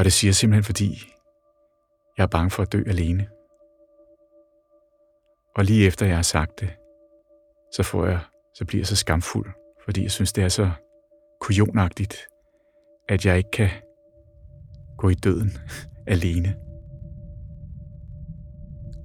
Og 0.00 0.04
det 0.04 0.12
siger 0.12 0.28
jeg 0.28 0.34
simpelthen, 0.34 0.64
fordi 0.64 1.12
jeg 2.18 2.22
er 2.22 2.26
bange 2.26 2.50
for 2.50 2.62
at 2.62 2.72
dø 2.72 2.82
alene. 2.86 3.26
Og 5.56 5.64
lige 5.64 5.86
efter 5.86 6.06
jeg 6.06 6.16
har 6.16 6.22
sagt 6.22 6.60
det, 6.60 6.68
så 7.74 7.82
får 7.82 8.06
jeg, 8.06 8.20
så 8.54 8.64
bliver 8.64 8.80
jeg 8.80 8.86
så 8.86 8.96
skamfuld, 8.96 9.50
fordi 9.84 10.02
jeg 10.02 10.10
synes, 10.10 10.32
det 10.32 10.44
er 10.44 10.48
så 10.48 10.70
kujonagtigt, 11.40 12.16
at 13.08 13.26
jeg 13.26 13.38
ikke 13.38 13.50
kan 13.50 13.70
gå 14.98 15.08
i 15.08 15.14
døden 15.14 15.52
alene. 16.14 16.54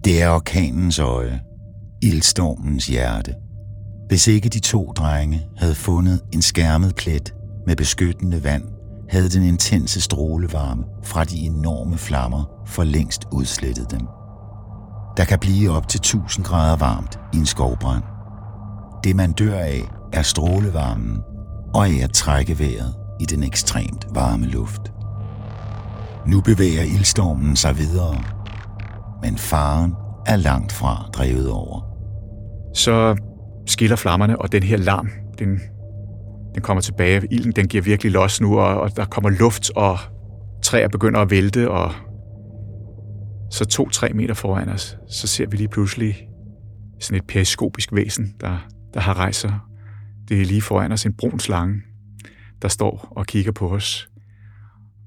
Det 0.05 0.21
er 0.21 0.29
orkanens 0.29 0.99
øje, 0.99 1.41
ildstormens 2.03 2.87
hjerte. 2.87 3.35
Hvis 4.07 4.27
ikke 4.27 4.49
de 4.49 4.59
to 4.59 4.91
drenge 4.91 5.49
havde 5.57 5.75
fundet 5.75 6.21
en 6.33 6.41
skærmet 6.41 6.95
plet 6.95 7.35
med 7.65 7.75
beskyttende 7.75 8.43
vand, 8.43 8.74
havde 9.09 9.29
den 9.29 9.43
intense 9.43 10.01
strålevarme 10.01 10.83
fra 11.03 11.23
de 11.23 11.37
enorme 11.37 11.97
flammer 11.97 12.63
for 12.65 12.83
længst 12.83 13.27
udslettet 13.31 13.91
dem. 13.91 14.07
Der 15.17 15.25
kan 15.25 15.39
blive 15.39 15.71
op 15.71 15.87
til 15.87 15.97
1000 15.97 16.45
grader 16.45 16.75
varmt 16.75 17.19
i 17.33 17.37
en 17.37 17.45
skovbrand. 17.45 18.03
Det 19.03 19.15
man 19.15 19.31
dør 19.31 19.59
af 19.59 19.81
er 20.13 20.21
strålevarmen 20.21 21.17
og 21.73 21.87
af 21.87 22.03
at 22.03 22.13
trække 22.13 22.59
vejret 22.59 22.95
i 23.19 23.25
den 23.25 23.43
ekstremt 23.43 24.05
varme 24.13 24.45
luft. 24.45 24.81
Nu 26.27 26.41
bevæger 26.41 26.83
ildstormen 26.83 27.55
sig 27.55 27.77
videre, 27.77 28.15
men 29.21 29.37
faren 29.37 29.93
er 30.25 30.35
langt 30.35 30.71
fra 30.71 31.09
drevet 31.13 31.49
over. 31.49 31.81
Så 32.73 33.15
skiller 33.65 33.95
flammerne, 33.95 34.41
og 34.41 34.51
den 34.51 34.63
her 34.63 34.77
larm, 34.77 35.09
den, 35.39 35.59
den 36.55 36.63
kommer 36.63 36.81
tilbage. 36.81 37.27
Ilden 37.31 37.51
den 37.51 37.67
giver 37.67 37.83
virkelig 37.83 38.11
los 38.11 38.41
nu, 38.41 38.59
og, 38.59 38.81
og 38.81 38.95
der 38.95 39.05
kommer 39.05 39.29
luft, 39.29 39.71
og 39.75 39.97
træer 40.63 40.87
begynder 40.87 41.19
at 41.19 41.31
vælte, 41.31 41.71
og 41.71 41.93
så 43.51 43.65
to-tre 43.65 44.09
meter 44.13 44.33
foran 44.33 44.69
os, 44.69 44.97
så 45.09 45.27
ser 45.27 45.47
vi 45.47 45.57
lige 45.57 45.67
pludselig 45.67 46.27
sådan 46.99 47.17
et 47.17 47.27
periskopisk 47.27 47.93
væsen, 47.93 48.35
der, 48.41 48.67
der 48.93 48.99
har 48.99 49.13
rejst 49.13 49.39
sig. 49.39 49.59
Det 50.27 50.41
er 50.41 50.45
lige 50.45 50.61
foran 50.61 50.91
os 50.91 51.05
en 51.05 51.13
brun 51.13 51.39
slange, 51.39 51.81
der 52.61 52.67
står 52.67 53.07
og 53.11 53.25
kigger 53.25 53.51
på 53.51 53.69
os. 53.69 54.09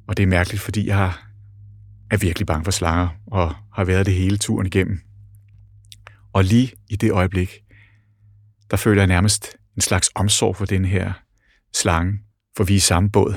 Og 0.09 0.17
det 0.17 0.23
er 0.23 0.27
mærkeligt, 0.27 0.63
fordi 0.63 0.87
jeg 0.87 1.13
er 2.11 2.17
virkelig 2.17 2.47
bange 2.47 2.65
for 2.65 2.71
slanger, 2.71 3.09
og 3.27 3.55
har 3.75 3.85
været 3.85 4.07
det 4.07 4.15
hele 4.15 4.39
turen 4.39 4.67
igennem. 4.67 5.01
Og 6.33 6.45
lige 6.45 6.73
i 6.91 6.97
det 6.97 7.13
øjeblik, 7.13 7.51
der 8.71 8.77
føler 8.77 9.03
jeg 9.03 9.07
nærmest 9.07 9.57
en 9.77 9.81
slags 9.81 10.11
omsorg 10.15 10.57
for 10.57 10.65
den 10.65 10.85
her 10.85 11.13
slange, 11.81 12.19
for 12.57 12.65
vi 12.65 12.73
er 12.73 12.77
i 12.77 12.81
samme 12.81 13.11
båd. 13.11 13.35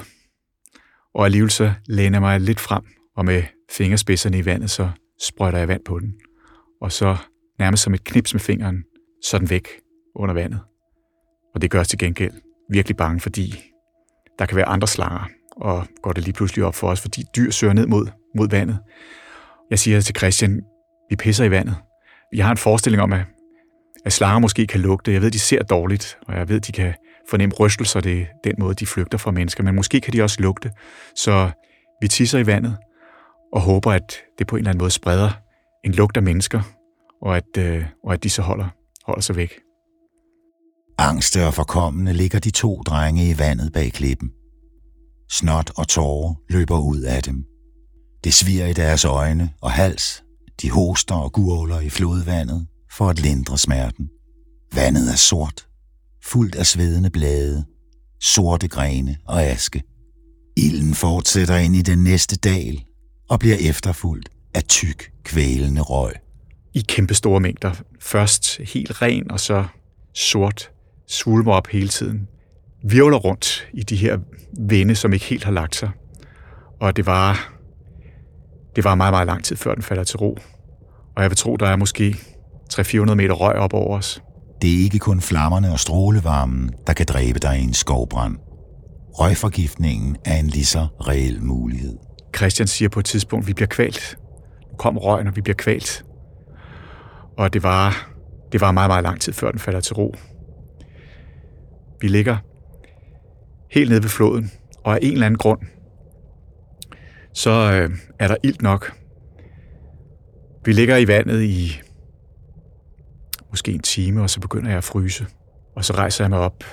Og 1.14 1.26
alligevel 1.26 1.52
så 1.52 1.74
læner 1.86 2.16
jeg 2.16 2.22
mig 2.22 2.42
lidt 2.42 2.60
frem, 2.60 2.84
og 3.16 3.26
med 3.26 3.44
fingerspidserne 3.72 4.38
i 4.38 4.46
vandet, 4.46 4.70
så 4.70 4.90
sprøjter 5.22 5.60
jeg 5.60 5.68
vand 5.68 5.82
på 5.86 6.00
den. 6.00 6.14
Og 6.82 6.92
så 6.92 7.18
nærmest 7.60 7.84
som 7.84 7.94
et 7.94 8.04
knips 8.04 8.34
med 8.34 8.42
fingeren, 8.42 8.84
så 9.24 9.40
den 9.40 9.50
væk 9.50 9.68
under 10.16 10.34
vandet. 10.34 10.60
Og 11.56 11.62
det 11.62 11.72
gør 11.72 11.80
os 11.80 11.88
til 11.88 12.00
gengæld 12.00 12.34
virkelig 12.72 12.98
bange, 12.98 13.20
fordi 13.20 13.56
der 14.40 14.46
kan 14.46 14.58
være 14.58 14.66
andre 14.66 14.88
slanger, 14.88 15.30
og 15.52 15.88
går 16.02 16.12
det 16.12 16.24
lige 16.24 16.34
pludselig 16.34 16.66
op 16.66 16.76
for 16.76 16.88
os, 16.90 17.02
fordi 17.02 17.24
dyr 17.36 17.52
søger 17.52 17.74
ned 17.74 17.88
mod, 17.88 18.08
mod 18.38 18.50
vandet. 18.50 18.80
Jeg 19.70 19.80
siger 19.80 20.02
til 20.02 20.16
Christian, 20.16 20.62
vi 21.10 21.16
pisser 21.16 21.46
i 21.46 21.52
vandet. 21.52 21.76
Jeg 22.34 22.46
har 22.46 22.52
en 22.52 22.58
forestilling 22.58 23.04
om, 23.04 23.14
at, 23.14 23.26
at 24.06 24.14
slanger 24.14 24.40
måske 24.40 24.68
kan 24.68 24.80
lugte. 24.80 25.14
Jeg 25.14 25.22
ved, 25.22 25.32
de 25.32 25.40
ser 25.40 25.64
dårligt, 25.64 26.18
og 26.28 26.38
jeg 26.38 26.50
ved, 26.50 26.60
de 26.60 26.72
kan 26.72 26.94
fornemme 27.30 27.56
rystelser. 27.60 28.02
Det 28.02 28.22
er 28.22 28.26
den 28.44 28.56
måde, 28.60 28.76
de 28.76 28.86
flygter 28.86 29.18
fra 29.18 29.32
mennesker, 29.32 29.64
men 29.64 29.76
måske 29.76 30.02
kan 30.02 30.14
de 30.14 30.22
også 30.22 30.42
lugte. 30.42 30.72
Så 31.16 31.52
vi 32.02 32.08
tisser 32.08 32.40
i 32.40 32.46
vandet 32.46 32.78
og 33.54 33.62
håber, 33.62 33.92
at 33.92 34.16
det 34.40 34.48
på 34.48 34.56
en 34.56 34.60
eller 34.60 34.70
anden 34.70 34.82
måde 34.82 34.92
spreder 34.92 35.32
en 35.86 35.92
lugt 35.92 36.18
af 36.18 36.24
mennesker, 36.24 36.62
og 37.22 37.38
at, 37.38 37.58
øh, 37.58 37.86
og 38.04 38.14
at 38.14 38.24
de 38.24 38.30
så 38.30 38.42
holder, 38.42 38.68
holder 39.06 39.22
sig 39.22 39.36
væk. 39.36 39.54
Angste 40.98 41.48
og 41.48 41.54
forkommende 41.54 42.14
ligger 42.14 42.40
de 42.40 42.52
to 42.52 42.82
drenge 42.82 43.30
i 43.30 43.40
vandet 43.40 43.74
bag 43.74 43.92
klippen. 43.92 44.32
Snot 45.30 45.72
og 45.78 45.88
tårer 45.88 46.34
løber 46.50 46.80
ud 46.80 47.02
af 47.02 47.24
dem. 47.24 47.44
Det 48.24 48.34
sviger 48.34 48.68
i 48.68 48.74
deres 48.74 49.06
øjne 49.06 49.50
og 49.62 49.72
hals. 49.72 50.24
De 50.62 50.72
hoster 50.72 51.16
og 51.16 51.32
gurgler 51.32 51.80
i 51.80 51.90
flodvandet 51.90 52.68
for 52.92 53.10
at 53.10 53.20
lindre 53.20 53.58
smerten. 53.58 54.10
Vandet 54.76 55.12
er 55.12 55.16
sort, 55.16 55.68
fuldt 56.24 56.56
af 56.56 56.66
svedende 56.66 57.10
blade, 57.10 57.66
sorte 58.22 58.68
grene 58.68 59.18
og 59.28 59.44
aske. 59.44 59.84
Ilden 60.58 60.94
fortsætter 60.94 61.58
ind 61.58 61.76
i 61.76 61.82
den 61.82 62.04
næste 62.04 62.36
dal 62.36 62.82
og 63.30 63.40
bliver 63.40 63.58
efterfulgt 63.60 64.30
af 64.54 64.64
tyk, 64.64 65.12
kvælende 65.24 65.82
røg. 65.82 66.14
I 66.74 66.86
kæmpe 66.88 67.14
store 67.14 67.40
mængder. 67.40 67.72
Først 68.00 68.58
helt 68.58 69.02
ren, 69.02 69.32
og 69.32 69.40
så 69.40 69.66
sort, 70.14 70.72
svulmer 71.08 71.54
op 71.54 71.68
hele 71.68 71.90
tiden. 71.90 72.28
Virvler 72.84 73.18
rundt 73.18 73.68
i 73.74 73.84
de 73.84 73.96
her 73.96 74.18
vinde, 74.60 74.96
som 74.96 75.14
ikke 75.14 75.26
helt 75.26 75.44
har 75.44 75.52
lagt 75.52 75.76
sig. 75.76 75.90
Og 76.80 76.96
det 76.96 77.06
var, 77.06 77.54
det 78.76 78.84
var 78.84 78.96
meget, 78.96 79.14
meget 79.14 79.28
lang 79.28 79.44
tid, 79.44 79.56
før 79.56 79.74
den 79.74 79.84
falder 79.84 80.04
til 80.04 80.18
ro. 80.18 80.38
Og 81.16 81.22
jeg 81.22 81.30
vil 81.30 81.38
tro, 81.38 81.56
der 81.56 81.68
er 81.68 81.76
måske 81.76 82.16
300-400 82.74 83.14
meter 83.14 83.34
røg 83.34 83.56
op 83.56 83.74
over 83.74 83.98
os. 83.98 84.22
Det 84.62 84.80
er 84.80 84.84
ikke 84.84 85.00
kun 85.00 85.22
flammerne 85.22 85.72
og 85.72 85.80
strålevarmen, 85.80 86.70
der 86.88 86.94
kan 86.94 87.06
dræbe 87.06 87.40
dig 87.40 87.60
i 87.60 87.64
en 87.64 87.74
skovbrand. 87.74 88.38
Røgforgiftningen 89.14 90.18
er 90.26 90.38
en 90.38 90.48
lige 90.48 90.66
så 90.66 90.88
reel 91.00 91.44
mulighed. 91.44 91.98
Christian 92.36 92.68
siger 92.68 92.90
på 92.90 93.00
et 93.00 93.06
tidspunkt, 93.06 93.44
at 93.44 93.48
vi 93.48 93.54
bliver 93.54 93.68
kvalt. 93.68 94.18
Nu 94.72 94.78
kom 94.78 94.98
røgen, 94.98 95.28
og 95.28 95.36
vi 95.36 95.42
bliver 95.42 95.56
kvalt. 95.56 96.06
Og 97.38 97.54
det 97.54 97.64
var, 97.64 98.12
det 98.52 98.62
var 98.62 98.72
meget, 98.72 98.90
meget 98.90 99.04
lang 99.04 99.22
tid, 99.22 99.34
før 99.34 99.52
den 99.52 99.60
falder 99.60 99.80
til 99.80 99.94
ro. 99.94 100.16
Vi 102.02 102.08
ligger 102.08 102.38
helt 103.72 103.90
nede 103.90 104.04
ved 104.04 104.10
floden, 104.10 104.52
og 104.84 104.94
af 104.94 105.00
en 105.02 105.14
eller 105.14 105.26
anden 105.26 105.38
grund, 105.38 105.60
så 107.34 107.52
øh, 107.52 107.90
er 108.20 108.28
der 108.28 108.36
ilt 108.44 108.62
nok. 108.62 108.94
Vi 110.66 110.74
ligger 110.74 110.98
i 110.98 111.08
vandet 111.08 111.42
i 111.42 111.82
måske 113.52 113.72
en 113.72 113.82
time, 113.82 114.22
og 114.22 114.30
så 114.30 114.40
begynder 114.40 114.70
jeg 114.70 114.78
at 114.78 114.84
fryse. 114.84 115.28
Og 115.76 115.86
så 115.86 115.94
rejser 115.94 116.24
jeg 116.24 116.30
mig 116.30 116.40
op 116.40 116.64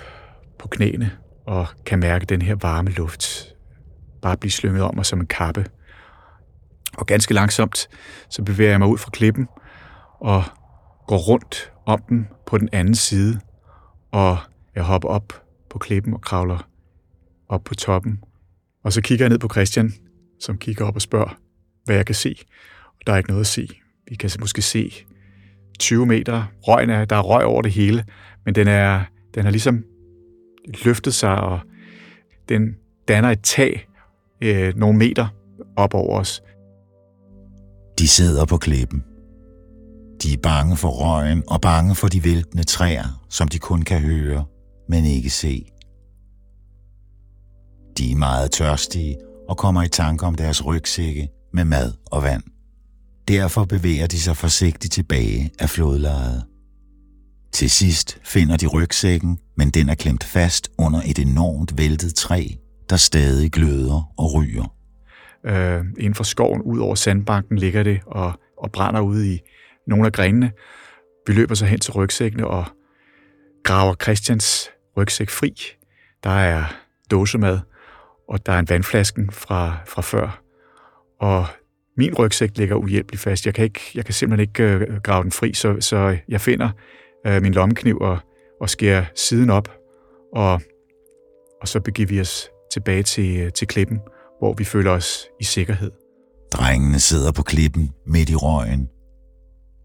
på 0.59 0.69
knæene 0.69 1.11
og 1.47 1.67
kan 1.87 1.99
mærke 1.99 2.27
den 2.27 2.43
her 2.43 2.55
varme 2.55 2.91
luft 2.91 3.55
bare 4.23 4.37
blive 4.37 4.51
slynget 4.51 4.83
om 4.83 4.95
mig 4.97 5.07
som 5.07 5.21
en 5.21 5.27
kappe. 5.27 5.67
Og 6.99 7.07
ganske 7.07 7.35
langsomt, 7.35 7.89
så 8.31 8.43
bevæger 8.43 8.71
jeg 8.71 8.79
mig 8.79 8.89
ud 8.89 8.99
fra 8.99 9.11
klippen 9.11 9.49
og 10.21 10.45
går 11.07 11.19
rundt 11.19 11.73
om 11.87 12.03
den 12.09 12.29
på 12.47 12.59
den 12.59 12.69
anden 12.73 12.95
side, 12.95 13.41
og 14.13 14.39
jeg 14.75 14.85
hopper 14.85 15.09
op 15.09 15.43
på 15.71 15.79
klippen 15.79 16.15
og 16.15 16.21
kravler 16.21 16.69
op 17.49 17.65
på 17.65 17.75
toppen. 17.75 18.25
Og 18.85 18.93
så 18.93 19.01
kigger 19.01 19.25
jeg 19.25 19.31
ned 19.31 19.39
på 19.39 19.49
Christian, 19.49 19.93
som 20.41 20.59
kigger 20.59 20.85
op 20.85 20.95
og 20.95 21.03
spørger, 21.03 21.39
hvad 21.85 21.97
jeg 21.97 22.07
kan 22.07 22.15
se. 22.15 22.37
Og 22.87 23.07
der 23.07 23.13
er 23.13 23.17
ikke 23.17 23.31
noget 23.31 23.41
at 23.41 23.47
se. 23.47 23.69
Vi 24.09 24.15
kan 24.15 24.31
måske 24.41 24.63
se 24.63 24.93
20 25.79 26.07
meter. 26.07 26.45
Røgen 26.63 26.91
er, 26.91 27.05
der 27.05 27.17
er 27.17 27.21
røg 27.23 27.45
over 27.45 27.63
det 27.63 27.73
hele, 27.73 28.05
men 28.45 28.55
den 28.55 28.69
er, 28.69 29.03
den 29.35 29.45
har 29.45 29.51
ligesom 29.51 29.85
løftet 30.85 31.15
sig, 31.15 31.41
og 31.41 31.61
den 32.49 32.77
danner 33.09 33.31
et 33.31 33.43
tag 33.43 33.89
øh, 34.41 34.77
nogle 34.77 34.99
meter 34.99 35.29
op 35.77 35.95
over 35.95 36.19
os. 36.19 36.43
De 37.99 38.09
sidder 38.09 38.45
på 38.45 38.57
klippen. 38.57 39.05
De 40.23 40.33
er 40.33 40.39
bange 40.43 40.77
for 40.77 40.89
røgen 40.89 41.43
og 41.49 41.61
bange 41.61 41.95
for 41.95 42.09
de 42.09 42.25
væltende 42.25 42.65
træer, 42.65 43.25
som 43.29 43.49
de 43.49 43.59
kun 43.59 43.83
kan 43.83 44.01
høre, 44.01 44.45
men 44.89 45.05
ikke 45.05 45.31
se. 45.31 45.67
De 47.99 48.13
er 48.13 48.17
meget 48.17 48.51
tørstige 48.51 49.17
og 49.49 49.57
kommer 49.57 49.83
i 49.83 49.89
tanke 49.89 50.27
om 50.27 50.35
deres 50.35 50.67
rygsække 50.67 51.29
med 51.53 51.65
mad 51.65 51.93
og 52.07 52.23
vand. 52.23 52.43
Derfor 53.29 53.65
bevæger 53.65 54.07
de 54.07 54.21
sig 54.21 54.37
forsigtigt 54.37 54.93
tilbage 54.93 55.51
af 55.59 55.71
flodlejet. 55.71 56.45
Til 57.53 57.71
sidst 57.71 58.19
finder 58.25 58.57
de 58.57 58.67
rygsækken, 58.67 59.39
men 59.57 59.71
den 59.71 59.89
er 59.89 59.95
klemt 59.95 60.25
fast 60.25 60.71
under 60.79 61.01
et 61.07 61.19
enormt 61.19 61.79
væltet 61.79 62.15
træ, 62.15 62.45
der 62.91 62.97
stadig 62.97 63.53
gløder 63.53 64.13
og 64.19 64.35
ryger. 64.35 64.75
Øh, 65.47 65.85
inden 65.99 66.15
for 66.15 66.25
skoven, 66.25 66.63
ud 66.63 66.79
over 66.79 66.95
sandbanken, 66.95 67.59
ligger 67.59 67.83
det 67.83 68.01
og, 68.07 68.33
og 68.59 68.73
brænder 68.73 69.01
ude 69.01 69.35
i 69.35 69.41
nogle 69.87 70.07
af 70.07 70.13
grenene. 70.13 70.53
Vi 71.27 71.33
løber 71.33 71.55
så 71.55 71.67
hen 71.67 71.81
til 71.81 71.93
rygsækkene 71.93 72.47
og 72.47 72.65
graver 73.65 73.95
Christians 74.03 74.71
rygsæk 74.97 75.31
fri. 75.31 75.55
Der 76.25 76.31
er 76.31 76.65
dåsemad, 77.11 77.59
og 78.29 78.47
der 78.47 78.53
er 78.53 78.59
en 78.59 78.69
vandflasken 78.69 79.31
fra, 79.31 79.79
fra 79.87 80.03
før. 80.03 80.43
Og 81.21 81.47
min 81.99 82.15
rygsæk 82.15 82.51
ligger 82.57 82.77
uhjælpeligt 82.77 83.23
fast. 83.23 83.47
Jeg 83.47 83.55
kan, 83.55 83.65
ikke, 83.65 83.81
jeg 83.95 84.05
kan 84.05 84.15
simpelthen 84.15 84.49
ikke 84.49 84.63
øh, 84.63 85.01
grave 85.03 85.23
den 85.23 85.33
fri, 85.33 85.53
så, 85.53 85.77
så 85.81 86.19
jeg 86.29 86.41
finder 86.41 86.71
øh, 87.27 87.43
min 87.43 87.53
lommekniv 87.53 87.99
og, 88.01 88.19
og 88.61 88.71
skærer 88.71 89.05
siden 89.15 89.51
op, 89.51 89.69
og, 90.33 90.61
og 91.61 91.69
så 91.69 91.81
begiver 91.81 92.09
vi 92.09 92.21
os 92.21 92.51
tilbage 92.73 93.03
til, 93.03 93.41
øh, 93.41 93.53
til 93.53 93.67
klippen, 93.67 94.01
hvor 94.39 94.55
vi 94.55 94.65
føler 94.65 94.91
os 94.91 95.27
i 95.41 95.45
sikkerhed. 95.45 95.91
Drengene 96.53 97.01
sidder 97.01 97.33
på 97.33 97.43
klippen 97.43 97.91
midt 98.07 98.31
i 98.31 98.35
røgen. 98.35 98.89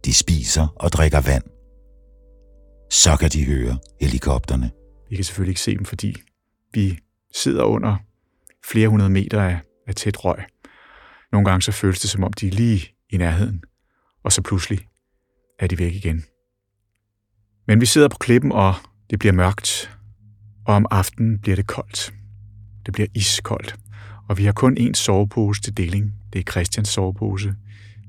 De 0.06 0.14
spiser 0.14 0.68
og 0.76 0.92
drikker 0.92 1.22
vand. 1.22 1.44
Så 2.90 3.18
kan 3.20 3.30
de 3.30 3.46
høre 3.46 3.78
helikopterne. 4.02 4.72
Vi 5.10 5.16
kan 5.16 5.26
selvfølgelig 5.26 5.52
ikke 5.52 5.62
se 5.62 5.76
dem, 5.76 5.86
fordi 5.86 6.16
vi 6.74 6.98
sidder 7.36 7.64
under 7.64 7.96
flere 8.66 8.88
hundrede 8.88 9.10
meter 9.10 9.42
af, 9.42 9.60
af 9.88 9.96
tæt 9.96 10.26
røg. 10.26 10.38
Nogle 11.34 11.50
gange 11.50 11.62
så 11.62 11.72
føles 11.72 12.00
det, 12.00 12.10
som 12.10 12.24
om 12.24 12.34
de 12.34 12.48
er 12.48 12.52
lige 12.52 12.88
i 13.10 13.18
nærheden, 13.18 13.64
og 14.24 14.32
så 14.32 14.42
pludselig 14.42 14.80
er 15.60 15.68
de 15.68 15.80
væk 15.80 15.94
igen. 15.94 16.24
Men 17.68 17.82
vi 17.82 17.86
sidder 17.86 18.08
på 18.08 18.18
klippen, 18.18 18.52
og 18.52 18.74
det 19.10 19.20
bliver 19.20 19.34
mørkt, 19.34 19.98
og 20.66 20.76
om 20.76 20.86
aftenen 20.92 21.40
bliver 21.40 21.56
det 21.56 21.68
koldt. 21.68 22.14
Det 22.86 22.94
bliver 22.94 23.08
iskoldt, 23.16 23.76
og 24.30 24.38
vi 24.38 24.46
har 24.46 24.52
kun 24.52 24.78
én 24.78 24.94
sovepose 24.94 25.62
til 25.62 25.78
deling. 25.78 26.14
Det 26.34 26.40
er 26.40 26.52
Christians 26.52 26.90
sovepose. 26.90 27.56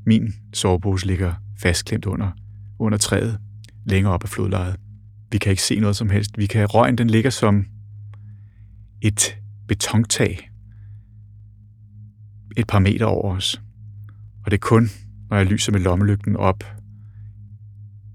Min 0.07 0.35
sovepose 0.53 1.07
ligger 1.07 1.35
fastklemt 1.63 2.07
under, 2.07 2.31
under 2.79 2.99
træet, 2.99 3.39
længere 3.87 4.13
op 4.13 4.25
ad 4.25 4.29
flodlejet. 4.29 4.77
Vi 5.31 5.39
kan 5.39 5.51
ikke 5.51 5.63
se 5.63 5.81
noget 5.81 5.97
som 5.97 6.11
helst. 6.11 6.39
Vi 6.39 6.47
kan 6.47 6.67
røgen, 6.67 6.99
den 6.99 7.11
ligger 7.11 7.31
som 7.31 7.67
et 9.03 9.39
betontag 9.69 10.51
et 12.57 12.67
par 12.67 12.79
meter 12.79 13.07
over 13.07 13.37
os. 13.37 13.63
Og 14.45 14.51
det 14.51 14.57
er 14.57 14.61
kun, 14.61 14.91
når 15.31 15.37
jeg 15.37 15.47
lyser 15.47 15.73
med 15.73 15.81
lommelygten 15.81 16.37
op 16.37 16.65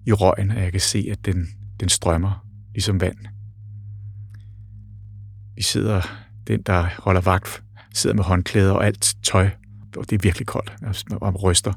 i 0.05 0.11
røgen, 0.11 0.51
at 0.51 0.63
jeg 0.63 0.71
kan 0.71 0.81
se, 0.81 1.07
at 1.11 1.25
den, 1.25 1.47
den 1.79 1.89
strømmer 1.89 2.45
ligesom 2.73 3.01
vand. 3.01 3.17
Vi 5.55 5.61
sidder, 5.61 6.01
den 6.47 6.61
der 6.61 6.87
holder 7.03 7.21
vagt, 7.21 7.63
sidder 7.93 8.15
med 8.15 8.23
håndklæder 8.23 8.71
og 8.71 8.85
alt 8.85 9.15
tøj, 9.23 9.49
og 9.97 10.09
det 10.09 10.15
er 10.15 10.19
virkelig 10.23 10.47
koldt, 10.47 10.73
og 11.11 11.43
ryster. 11.43 11.73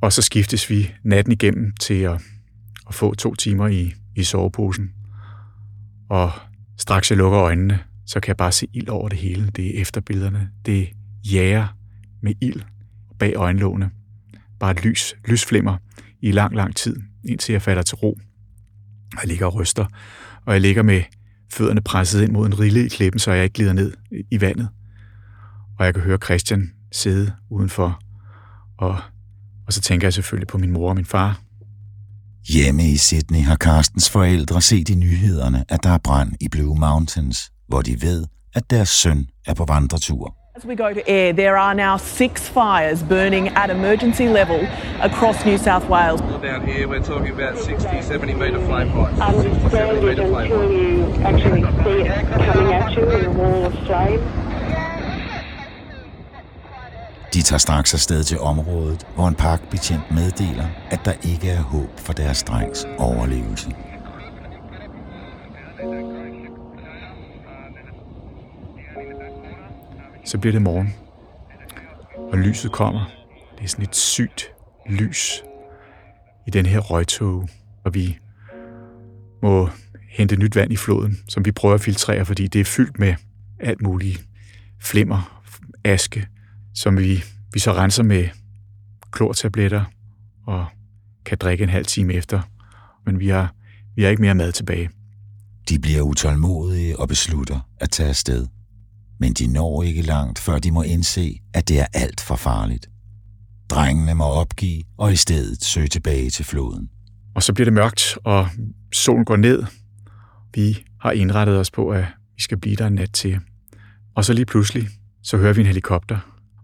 Og 0.00 0.12
så 0.12 0.22
skiftes 0.22 0.70
vi 0.70 0.94
natten 1.04 1.32
igennem 1.32 1.72
til 1.80 1.94
at, 1.94 2.22
at 2.88 2.94
få 2.94 3.14
to 3.14 3.34
timer 3.34 3.68
i, 3.68 3.92
i 4.16 4.22
soveposen. 4.22 4.92
Og 6.08 6.32
straks 6.76 7.10
jeg 7.10 7.18
lukker 7.18 7.40
øjnene, 7.40 7.78
så 8.10 8.20
kan 8.20 8.28
jeg 8.28 8.36
bare 8.36 8.52
se 8.52 8.66
ild 8.72 8.88
over 8.88 9.08
det 9.08 9.18
hele. 9.18 9.46
Det 9.46 9.76
er 9.76 9.80
efterbillederne. 9.80 10.50
Det 10.66 10.88
jager 11.32 11.76
med 12.22 12.34
ild 12.40 12.62
bag 13.18 13.34
øjenlågene. 13.36 13.90
Bare 14.60 14.70
et 14.70 14.84
lys, 14.84 15.14
lysflimmer 15.24 15.76
i 16.20 16.32
lang, 16.32 16.54
lang 16.54 16.76
tid, 16.76 16.96
indtil 17.24 17.52
jeg 17.52 17.62
falder 17.62 17.82
til 17.82 17.96
ro. 17.96 18.18
Jeg 19.20 19.28
ligger 19.28 19.46
og 19.46 19.54
ryster, 19.54 19.86
og 20.46 20.52
jeg 20.52 20.60
ligger 20.60 20.82
med 20.82 21.02
fødderne 21.52 21.80
presset 21.80 22.22
ind 22.22 22.32
mod 22.32 22.46
en 22.46 22.58
rille 22.58 22.86
i 22.86 22.88
klippen, 22.88 23.18
så 23.18 23.32
jeg 23.32 23.44
ikke 23.44 23.54
glider 23.54 23.72
ned 23.72 23.92
i 24.30 24.40
vandet. 24.40 24.68
Og 25.78 25.84
jeg 25.84 25.94
kan 25.94 26.02
høre 26.02 26.18
Christian 26.24 26.72
sidde 26.92 27.32
udenfor, 27.50 28.00
og, 28.78 28.98
og 29.66 29.72
så 29.72 29.80
tænker 29.80 30.06
jeg 30.06 30.14
selvfølgelig 30.14 30.48
på 30.48 30.58
min 30.58 30.70
mor 30.70 30.88
og 30.88 30.96
min 30.96 31.04
far. 31.04 31.40
Hjemme 32.48 32.90
i 32.90 32.96
Sydney 32.96 33.42
har 33.42 33.56
Carstens 33.56 34.10
forældre 34.10 34.60
set 34.60 34.88
i 34.88 34.94
nyhederne, 34.94 35.64
at 35.68 35.82
der 35.82 35.90
er 35.90 35.98
brand 35.98 36.32
i 36.40 36.48
Blue 36.48 36.78
Mountains, 36.78 37.52
hvor 37.70 37.82
de 37.82 38.02
ved, 38.02 38.24
at 38.54 38.70
deres 38.70 38.88
søn 38.88 39.26
er 39.46 39.54
på 39.54 39.64
vandretur. 39.64 40.34
As 40.56 40.66
we 40.66 40.76
go 40.76 40.88
to 40.98 41.02
air, 41.06 41.32
there 41.32 41.56
are 41.66 41.74
now 41.74 41.96
six 41.96 42.32
fires 42.56 43.02
burning 43.12 43.44
at 43.56 43.70
emergency 43.70 44.26
level 44.40 44.60
across 45.08 45.36
New 45.46 45.58
South 45.58 45.86
Wales. 45.92 46.20
Down 46.20 46.62
here, 46.72 46.86
we're 46.92 47.06
talking 47.12 47.32
about 47.38 47.54
60, 47.58 48.02
70 48.02 48.34
metre 48.34 48.60
flame 48.68 48.90
heights. 48.98 49.20
Understand 49.30 50.04
it 50.10 50.18
until 50.18 50.72
you 50.80 50.96
actually 51.30 51.62
see 51.82 52.00
it 52.02 52.26
coming 52.46 52.72
at 52.80 52.92
you 52.96 53.04
in 53.16 53.24
a 53.26 53.32
wall 53.40 53.64
of 53.66 53.74
flame. 53.86 54.20
De 57.34 57.42
tager 57.42 57.58
straks 57.58 57.94
afsted 57.94 58.24
til 58.24 58.40
området, 58.40 59.06
hvor 59.14 59.28
en 59.28 59.34
parkbetjent 59.34 60.02
meddeler, 60.10 60.66
at 60.90 61.00
der 61.04 61.12
ikke 61.22 61.50
er 61.50 61.62
håb 61.62 61.90
for 61.96 62.12
deres 62.12 62.42
drengs 62.42 62.86
overlevelse. 62.98 63.70
Så 70.24 70.38
bliver 70.38 70.52
det 70.52 70.62
morgen, 70.62 70.94
og 72.32 72.38
lyset 72.38 72.72
kommer. 72.72 73.04
Det 73.58 73.64
er 73.64 73.68
sådan 73.68 73.84
et 73.84 73.96
sygt 73.96 74.52
lys 74.86 75.42
i 76.46 76.50
den 76.50 76.66
her 76.66 76.78
røgtog, 76.78 77.48
og 77.84 77.94
vi 77.94 78.18
må 79.42 79.68
hente 80.10 80.36
nyt 80.36 80.56
vand 80.56 80.72
i 80.72 80.76
floden, 80.76 81.18
som 81.28 81.44
vi 81.44 81.52
prøver 81.52 81.74
at 81.74 81.80
filtrere, 81.80 82.24
fordi 82.24 82.46
det 82.46 82.60
er 82.60 82.64
fyldt 82.64 82.98
med 82.98 83.14
alt 83.60 83.82
muligt 83.82 84.24
flimmer, 84.80 85.42
aske, 85.84 86.26
som 86.74 86.98
vi, 86.98 87.24
vi 87.52 87.58
så 87.58 87.72
renser 87.72 88.02
med 88.02 88.28
klortabletter 89.10 89.84
og 90.46 90.66
kan 91.24 91.38
drikke 91.38 91.64
en 91.64 91.70
halv 91.70 91.86
time 91.86 92.12
efter. 92.14 92.40
Men 93.06 93.20
vi 93.20 93.28
har, 93.28 93.54
vi 93.96 94.02
har 94.02 94.10
ikke 94.10 94.22
mere 94.22 94.34
mad 94.34 94.52
tilbage. 94.52 94.90
De 95.68 95.78
bliver 95.78 96.02
utålmodige 96.02 96.98
og 96.98 97.08
beslutter 97.08 97.60
at 97.80 97.90
tage 97.90 98.08
afsted. 98.08 98.46
Men 99.20 99.32
de 99.32 99.46
når 99.46 99.82
ikke 99.82 100.02
langt, 100.02 100.38
før 100.38 100.58
de 100.58 100.70
må 100.70 100.82
indse, 100.82 101.40
at 101.54 101.68
det 101.68 101.80
er 101.80 101.86
alt 101.92 102.20
for 102.20 102.36
farligt. 102.36 102.90
Drengene 103.70 104.14
må 104.14 104.24
opgive 104.24 104.82
og 104.98 105.12
i 105.12 105.16
stedet 105.16 105.64
søge 105.64 105.88
tilbage 105.88 106.30
til 106.30 106.44
floden. 106.44 106.90
Og 107.34 107.42
så 107.42 107.52
bliver 107.52 107.64
det 107.64 107.72
mørkt, 107.72 108.18
og 108.24 108.48
solen 108.92 109.24
går 109.24 109.36
ned. 109.36 109.64
Vi 110.54 110.84
har 111.00 111.12
indrettet 111.12 111.58
os 111.58 111.70
på, 111.70 111.88
at 111.88 112.04
vi 112.36 112.42
skal 112.42 112.58
blive 112.58 112.76
der 112.76 112.86
en 112.86 112.92
nat 112.92 113.12
til. 113.12 113.40
Og 114.14 114.24
så 114.24 114.32
lige 114.32 114.46
pludselig, 114.46 114.88
så 115.22 115.36
hører 115.36 115.52
vi 115.52 115.60
en 115.60 115.66
helikopter. 115.66 116.18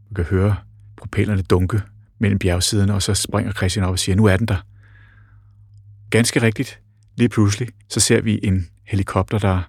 Vi 0.09 0.15
kan 0.15 0.25
høre 0.25 0.57
propellerne 0.97 1.43
dunke 1.43 1.81
mellem 2.21 2.39
bjergsiderne, 2.39 2.95
og 2.95 3.03
så 3.03 3.15
springer 3.15 3.53
Christian 3.53 3.85
op 3.85 3.93
og 3.93 3.99
siger, 3.99 4.17
nu 4.17 4.25
er 4.25 4.37
den 4.37 4.49
der. 4.49 4.67
Ganske 6.11 6.43
rigtigt, 6.43 6.81
lige 7.17 7.29
pludselig, 7.29 7.69
så 7.89 8.01
ser 8.01 8.21
vi 8.21 8.41
en 8.43 8.67
helikopter, 8.87 9.39
der 9.39 9.63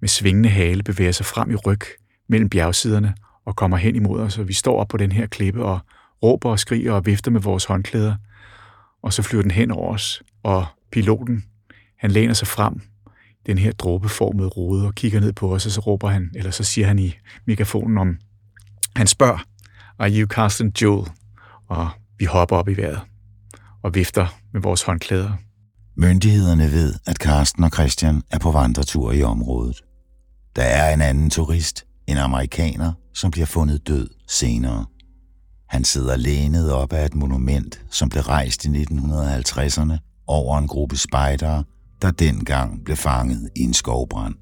med 0.00 0.08
svingende 0.08 0.48
hale 0.48 0.82
bevæger 0.82 1.12
sig 1.12 1.26
frem 1.26 1.50
i 1.50 1.54
ryg 1.54 1.80
mellem 2.28 2.50
bjergsiderne 2.50 3.14
og 3.44 3.56
kommer 3.56 3.76
hen 3.76 3.96
imod 3.96 4.20
os, 4.20 4.38
og 4.38 4.48
vi 4.48 4.52
står 4.52 4.80
op 4.80 4.88
på 4.88 4.96
den 4.96 5.12
her 5.12 5.26
klippe 5.26 5.64
og 5.64 5.78
råber 6.22 6.50
og 6.50 6.58
skriger 6.58 6.92
og 6.92 7.06
vifter 7.06 7.30
med 7.30 7.40
vores 7.40 7.64
håndklæder, 7.64 8.14
og 9.02 9.12
så 9.12 9.22
flyver 9.22 9.42
den 9.42 9.50
hen 9.50 9.70
over 9.70 9.94
os, 9.94 10.22
og 10.42 10.66
piloten, 10.92 11.44
han 11.98 12.10
læner 12.10 12.34
sig 12.34 12.48
frem, 12.48 12.80
den 13.46 13.58
her 13.58 13.72
dråbeformede 13.72 14.48
rode, 14.48 14.86
og 14.86 14.94
kigger 14.94 15.20
ned 15.20 15.32
på 15.32 15.54
os, 15.54 15.66
og 15.66 15.72
så 15.72 15.80
råber 15.80 16.08
han, 16.08 16.30
eller 16.34 16.50
så 16.50 16.64
siger 16.64 16.86
han 16.86 16.98
i 16.98 17.14
mikrofonen 17.46 17.98
om, 17.98 18.16
han 18.96 19.06
spørger, 19.06 19.38
are 19.98 20.10
you 20.10 20.26
Carsten 20.26 20.72
Joel? 20.82 21.10
Og 21.68 21.88
vi 22.18 22.24
hopper 22.24 22.56
op 22.56 22.68
i 22.68 22.76
vejret 22.76 23.00
og 23.82 23.94
vifter 23.94 24.26
med 24.52 24.60
vores 24.60 24.82
håndklæder. 24.82 25.32
Myndighederne 25.96 26.72
ved, 26.72 26.94
at 27.06 27.16
Carsten 27.16 27.64
og 27.64 27.70
Christian 27.70 28.22
er 28.30 28.38
på 28.38 28.50
vandretur 28.50 29.12
i 29.12 29.22
området. 29.22 29.84
Der 30.56 30.62
er 30.62 30.94
en 30.94 31.00
anden 31.00 31.30
turist, 31.30 31.86
en 32.06 32.16
amerikaner, 32.16 32.92
som 33.14 33.30
bliver 33.30 33.46
fundet 33.46 33.86
død 33.88 34.08
senere. 34.28 34.86
Han 35.68 35.84
sidder 35.84 36.16
lænet 36.16 36.72
op 36.72 36.92
af 36.92 37.04
et 37.04 37.14
monument, 37.14 37.84
som 37.90 38.08
blev 38.08 38.22
rejst 38.22 38.64
i 38.64 38.68
1950'erne 38.68 40.24
over 40.26 40.58
en 40.58 40.68
gruppe 40.68 40.96
spejdere, 40.96 41.64
der 42.02 42.10
dengang 42.10 42.84
blev 42.84 42.96
fanget 42.96 43.48
i 43.56 43.60
en 43.60 43.74
skovbrand. 43.74 44.34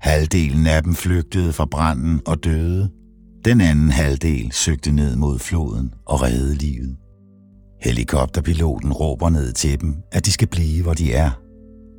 Halvdelen 0.00 0.66
af 0.66 0.82
dem 0.82 0.94
flygtede 0.94 1.52
fra 1.52 1.64
branden 1.64 2.20
og 2.26 2.44
døde. 2.44 2.90
Den 3.44 3.60
anden 3.60 3.90
halvdel 3.90 4.52
søgte 4.52 4.92
ned 4.92 5.16
mod 5.16 5.38
floden 5.38 5.94
og 6.06 6.22
reddede 6.22 6.54
livet. 6.54 6.96
Helikopterpiloten 7.82 8.92
råber 8.92 9.30
ned 9.30 9.52
til 9.52 9.80
dem, 9.80 9.96
at 10.12 10.26
de 10.26 10.32
skal 10.32 10.48
blive, 10.48 10.82
hvor 10.82 10.94
de 10.94 11.12
er. 11.12 11.30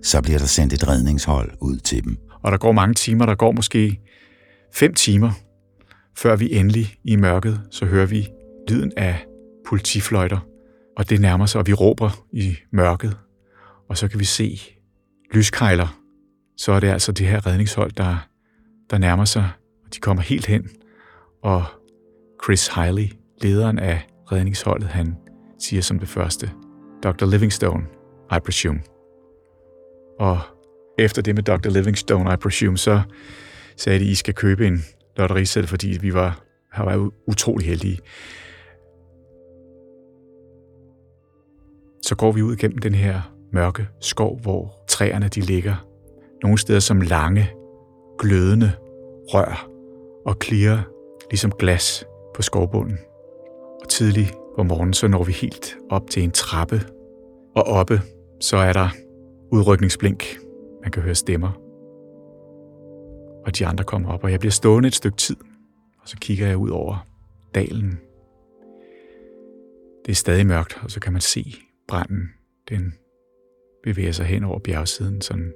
Så 0.04 0.22
bliver 0.22 0.40
der 0.40 0.46
sendt 0.46 0.74
et 0.74 0.88
redningshold 0.88 1.52
ud 1.62 1.78
til 1.78 2.04
dem. 2.04 2.18
Og 2.44 2.52
der 2.52 2.58
går 2.58 2.72
mange 2.72 2.94
timer, 2.94 3.26
der 3.26 3.36
går 3.36 3.52
måske 3.52 4.00
fem 4.74 4.94
timer, 4.94 5.32
før 6.18 6.36
vi 6.36 6.54
endelig 6.54 6.96
i 7.04 7.16
mørket, 7.16 7.62
så 7.72 7.86
hører 7.86 8.06
vi 8.06 8.28
lyden 8.70 8.92
af 8.98 9.26
politifløjter. 9.66 10.40
Og 10.98 11.10
det 11.10 11.22
nærmer 11.22 11.46
sig, 11.46 11.60
og 11.60 11.68
vi 11.68 11.74
råber 11.74 12.26
i 12.32 12.58
mørket. 12.72 13.18
Og 13.90 13.98
så 13.98 14.08
kan 14.08 14.20
vi 14.20 14.26
se 14.26 14.62
lyskejler. 15.34 16.02
Så 16.58 16.72
er 16.72 16.80
det 16.80 16.88
altså 16.88 17.12
det 17.12 17.28
her 17.28 17.48
redningshold, 17.48 17.92
der, 17.92 18.28
der 18.90 18.98
nærmer 18.98 19.26
sig. 19.26 19.50
Og 19.86 19.96
de 19.96 20.00
kommer 20.00 20.24
helt 20.24 20.46
hen. 20.46 20.70
Og 21.44 21.64
Chris 22.44 22.68
Hiley, 22.68 23.08
lederen 23.42 23.80
af 23.80 24.08
redningsholdet, 24.32 24.88
han 24.88 25.16
siger 25.60 25.82
som 25.82 26.00
det 26.00 26.08
første, 26.08 26.52
Dr. 27.04 27.26
Livingstone, 27.26 27.86
I 28.36 28.40
presume. 28.46 28.82
Og 30.20 30.40
efter 31.00 31.22
det 31.22 31.36
med 31.36 31.44
Dr. 31.44 31.70
Livingstone, 31.70 32.34
I 32.34 32.36
presume, 32.36 32.78
så 32.78 33.02
sagde 33.82 34.00
de, 34.00 34.06
I 34.06 34.16
skal 34.16 34.34
købe 34.34 34.68
en 34.68 34.80
lotterisæt, 35.18 35.70
fordi 35.70 35.98
vi 36.02 36.14
var, 36.14 36.44
har 36.72 36.86
været 36.86 37.12
utrolig 37.28 37.68
heldige. 37.68 38.00
Så 42.02 42.16
går 42.16 42.32
vi 42.32 42.42
ud 42.42 42.56
gennem 42.56 42.78
den 42.78 42.96
her 42.96 43.36
mørke 43.54 43.88
skov, 44.00 44.40
hvor 44.40 44.84
træerne 44.88 45.28
de 45.28 45.42
ligger. 45.42 45.88
Nogle 46.44 46.58
steder 46.58 46.80
som 46.80 47.02
lange, 47.02 47.50
glødende 48.20 48.72
rør 49.28 49.70
og 50.26 50.40
klirrer 50.40 50.82
ligesom 51.30 51.52
glas 51.52 52.06
på 52.36 52.42
skovbunden. 52.42 52.98
Og 53.82 53.90
tidligt 53.90 54.34
på 54.58 54.64
morgenen, 54.64 54.94
så 54.94 55.08
når 55.08 55.24
vi 55.24 55.32
helt 55.32 55.78
op 55.90 56.10
til 56.10 56.24
en 56.24 56.32
trappe. 56.32 56.82
Og 57.56 57.64
oppe, 57.64 58.02
så 58.40 58.58
er 58.58 58.74
der 58.74 58.90
udrykningsblink. 59.52 60.24
Man 60.84 60.92
kan 60.92 61.04
høre 61.04 61.16
stemmer. 61.16 61.71
Og 63.46 63.58
de 63.58 63.68
andre 63.68 63.84
kommer 63.84 64.14
op, 64.14 64.24
og 64.24 64.32
jeg 64.32 64.40
bliver 64.40 64.52
stående 64.52 64.88
et 64.88 64.96
stykke 64.96 65.18
tid. 65.18 65.38
Og 66.02 66.10
så 66.10 66.18
kigger 66.18 66.48
jeg 66.48 66.58
ud 66.58 66.70
over 66.70 67.08
dalen. 67.56 68.00
Det 70.06 70.12
er 70.12 70.16
stadig 70.16 70.48
mørkt, 70.48 70.80
og 70.84 70.92
så 70.92 71.00
kan 71.00 71.14
man 71.14 71.22
se 71.22 71.56
branden. 71.88 72.30
Den 72.70 72.94
bevæger 73.84 74.12
sig 74.12 74.26
hen 74.26 74.44
over 74.44 74.60
bjergsiden, 74.60 75.22
sådan 75.22 75.54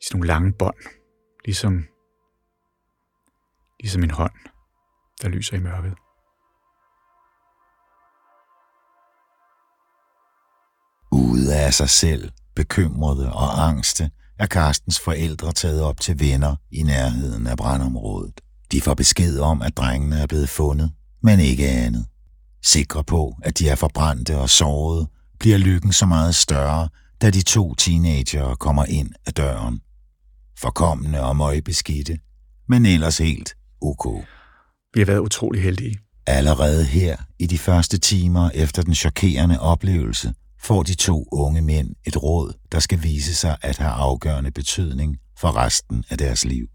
i 0.00 0.04
sådan 0.04 0.18
nogle 0.18 0.26
lange 0.26 0.52
bånd. 0.52 0.76
Ligesom, 1.44 1.86
ligesom 3.80 4.02
en 4.02 4.10
hånd, 4.10 4.32
der 5.22 5.28
lyser 5.28 5.56
i 5.56 5.60
mørket. 5.60 5.94
Ude 11.12 11.56
af 11.64 11.74
sig 11.74 11.88
selv, 11.88 12.30
bekymrede 12.54 13.32
og 13.32 13.68
angste, 13.68 14.10
er 14.40 14.46
Carstens 14.46 15.00
forældre 15.00 15.52
taget 15.52 15.82
op 15.82 16.00
til 16.00 16.20
venner 16.20 16.56
i 16.72 16.82
nærheden 16.82 17.46
af 17.46 17.56
brandområdet. 17.56 18.40
De 18.72 18.80
får 18.80 18.94
besked 18.94 19.38
om, 19.38 19.62
at 19.62 19.76
drengene 19.76 20.18
er 20.18 20.26
blevet 20.26 20.48
fundet, 20.48 20.92
men 21.22 21.40
ikke 21.40 21.68
andet. 21.68 22.06
Sikre 22.64 23.04
på, 23.04 23.36
at 23.42 23.58
de 23.58 23.68
er 23.68 23.74
forbrændte 23.74 24.38
og 24.38 24.50
sårede, 24.50 25.08
bliver 25.38 25.58
lykken 25.58 25.92
så 25.92 26.06
meget 26.06 26.34
større, 26.34 26.88
da 27.22 27.30
de 27.30 27.42
to 27.42 27.74
teenagere 27.74 28.56
kommer 28.56 28.84
ind 28.84 29.10
ad 29.26 29.32
døren. 29.32 29.80
Forkommende 30.58 31.20
og 31.22 31.36
møgbeskidte, 31.36 32.18
men 32.68 32.86
ellers 32.86 33.18
helt 33.18 33.54
ok. 33.82 34.06
Vi 34.94 35.00
har 35.00 35.06
været 35.06 35.18
utrolig 35.18 35.62
heldige. 35.62 35.98
Allerede 36.26 36.84
her, 36.84 37.16
i 37.38 37.46
de 37.46 37.58
første 37.58 37.98
timer 37.98 38.50
efter 38.54 38.82
den 38.82 38.94
chokerende 38.94 39.60
oplevelse, 39.60 40.34
får 40.62 40.82
de 40.82 40.94
to 40.94 41.26
unge 41.32 41.62
mænd 41.62 41.94
et 42.06 42.22
råd, 42.22 42.52
der 42.72 42.78
skal 42.78 43.02
vise 43.02 43.34
sig 43.34 43.56
at 43.62 43.78
have 43.78 43.90
afgørende 43.90 44.50
betydning 44.50 45.16
for 45.38 45.56
resten 45.56 46.04
af 46.10 46.18
deres 46.18 46.44
liv. 46.44 46.68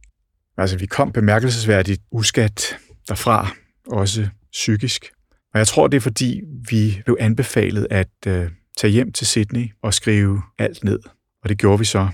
Altså, 0.58 0.78
vi 0.78 0.86
kom 0.86 1.12
bemærkelsesværdigt 1.12 2.02
uskat 2.12 2.78
derfra, 3.08 3.52
også 3.88 4.28
psykisk. 4.52 5.12
Og 5.54 5.60
jeg 5.60 5.68
tror, 5.68 5.88
det 5.88 5.98
er 5.98 6.02
fordi, 6.02 6.42
vi 6.70 7.02
blev 7.06 7.18
anbefalet 7.20 7.88
at 7.90 8.10
øh, 8.28 8.52
tage 8.78 8.92
hjem 8.92 9.12
til 9.12 9.28
Sydney 9.28 9.72
og 9.84 9.94
skrive 9.94 10.42
alt 10.58 10.84
ned. 10.84 11.00
Og 11.44 11.50
det 11.50 11.58
gjorde 11.58 11.80
vi 11.80 11.86
så, 11.86 12.10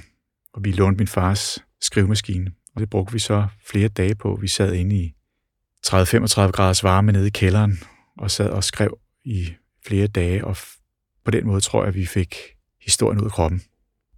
og 0.54 0.64
vi 0.64 0.72
lånte 0.72 0.98
min 0.98 1.08
fars 1.08 1.60
skrivemaskine. 1.82 2.52
Og 2.76 2.82
det 2.82 2.90
brugte 2.90 3.14
vi 3.14 3.20
så 3.20 3.48
flere 3.68 3.88
dage 3.88 4.16
på. 4.16 4.38
Vi 4.42 4.48
sad 4.48 4.74
inde 4.74 4.96
i 4.96 5.14
30-35 5.88 6.52
graders 6.52 6.84
varme 6.84 7.12
nede 7.12 7.28
i 7.28 7.30
kælderen 7.30 7.80
og 8.18 8.32
sad 8.32 8.50
og 8.50 8.64
skrev 8.64 8.98
i 9.26 9.48
flere 9.88 10.08
dage, 10.08 10.46
og 10.46 10.58
på 11.26 11.32
den 11.32 11.48
måde 11.48 11.62
tror 11.62 11.82
jeg, 11.82 11.88
at 11.88 11.96
vi 11.96 12.06
fik 12.06 12.36
historien 12.86 13.20
ud 13.20 13.26
af 13.26 13.32
kroppen. 13.32 13.62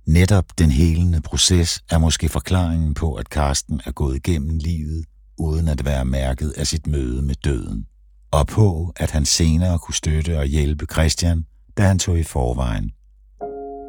Netop 0.08 0.46
den 0.58 0.72
helende 0.72 1.22
proces 1.22 1.84
er 1.92 1.98
måske 1.98 2.30
forklaringen 2.30 2.94
på, 2.94 3.14
at 3.14 3.30
Karsten 3.30 3.82
er 3.86 3.92
gået 3.92 4.16
igennem 4.16 4.58
livet, 4.58 5.06
uden 5.40 5.68
at 5.68 5.86
være 5.86 6.06
mærket 6.06 6.54
af 6.58 6.68
sit 6.68 6.88
møde 6.88 7.22
med 7.22 7.36
døden. 7.36 7.86
Og 8.32 8.48
på, 8.48 8.94
at 8.96 9.12
han 9.12 9.26
senere 9.26 9.80
kunne 9.80 9.96
støtte 9.96 10.40
og 10.40 10.46
hjælpe 10.46 10.86
Christian, 10.92 11.46
da 11.78 11.84
han 11.84 12.00
tog 12.00 12.20
i 12.20 12.24
forvejen. 12.24 12.92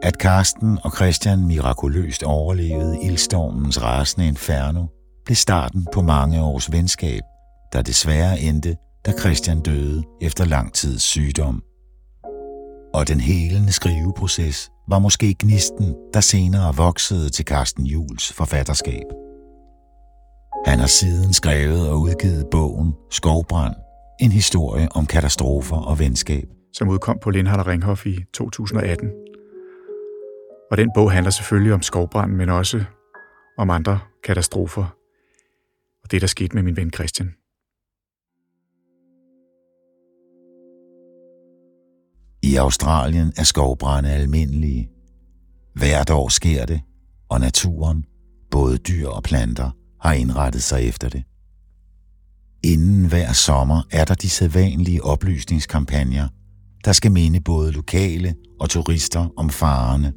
At 0.03 0.19
Karsten 0.19 0.79
og 0.85 0.93
Christian 0.97 1.47
mirakuløst 1.47 2.23
overlevede 2.23 2.99
ildstormens 3.03 3.83
rasende 3.83 4.29
inferno, 4.29 4.87
blev 5.25 5.37
starten 5.37 5.87
på 5.93 6.03
mange 6.03 6.43
års 6.43 6.73
venskab, 6.73 7.23
der 7.73 7.83
desværre 7.83 8.41
endte, 8.41 8.77
da 9.07 9.13
Christian 9.19 9.61
døde 9.61 10.03
efter 10.21 10.45
lang 10.45 10.73
tids 10.73 11.03
sygdom. 11.03 11.63
Og 12.95 13.09
den 13.09 13.21
helende 13.21 13.73
skriveproces 13.73 14.71
var 14.89 14.99
måske 14.99 15.35
gnisten, 15.39 15.95
der 16.15 16.21
senere 16.21 16.77
voksede 16.77 17.29
til 17.31 17.45
Carsten 17.45 17.87
Jules 17.87 18.33
forfatterskab. 18.33 19.07
Han 20.67 20.79
har 20.79 20.87
siden 20.87 21.33
skrevet 21.33 21.89
og 21.91 22.01
udgivet 22.01 22.47
bogen 22.51 22.95
Skovbrand, 23.11 23.75
en 24.21 24.33
historie 24.33 24.89
om 24.95 25.07
katastrofer 25.07 25.77
og 25.77 25.99
venskab. 25.99 26.49
Som 26.73 26.89
udkom 26.89 27.19
på 27.23 27.31
Lindhardt 27.31 27.61
og 27.61 27.67
Ringhof 27.67 28.07
i 28.07 28.17
2018. 28.35 29.11
Og 30.71 30.77
den 30.77 30.91
bog 30.95 31.13
handler 31.13 31.31
selvfølgelig 31.31 31.73
om 31.73 31.83
skovbrand, 31.83 32.33
men 32.33 32.49
også 32.49 32.85
om 33.59 33.71
andre 33.71 33.99
katastrofer. 34.25 34.87
Og 36.05 36.11
det, 36.11 36.21
der 36.21 36.27
skete 36.27 36.55
med 36.55 36.63
min 36.63 36.77
ven 36.77 36.93
Christian. 36.93 37.35
I 42.45 42.57
Australien 42.57 43.33
er 43.37 43.43
skovbrænde 43.43 44.11
almindelige. 44.11 44.89
Hvert 45.75 46.11
år 46.11 46.29
sker 46.29 46.67
det, 46.67 46.81
og 47.29 47.41
naturen, 47.41 48.05
både 48.51 48.79
dyr 48.79 49.09
og 49.09 49.23
planter, 49.23 49.71
har 50.01 50.13
indrettet 50.13 50.63
sig 50.63 50.83
efter 50.83 51.09
det. 51.09 51.25
Inden 52.65 53.07
hver 53.07 53.33
sommer 53.33 53.83
er 53.91 54.05
der 54.05 54.15
de 54.15 54.31
sædvanlige 54.31 55.05
oplysningskampagner, 55.05 56.29
der 56.85 56.93
skal 56.93 57.13
minde 57.13 57.41
både 57.41 57.73
lokale 57.73 58.35
og 58.61 58.71
turister 58.71 59.29
om 59.37 59.51
farerne, 59.51 60.13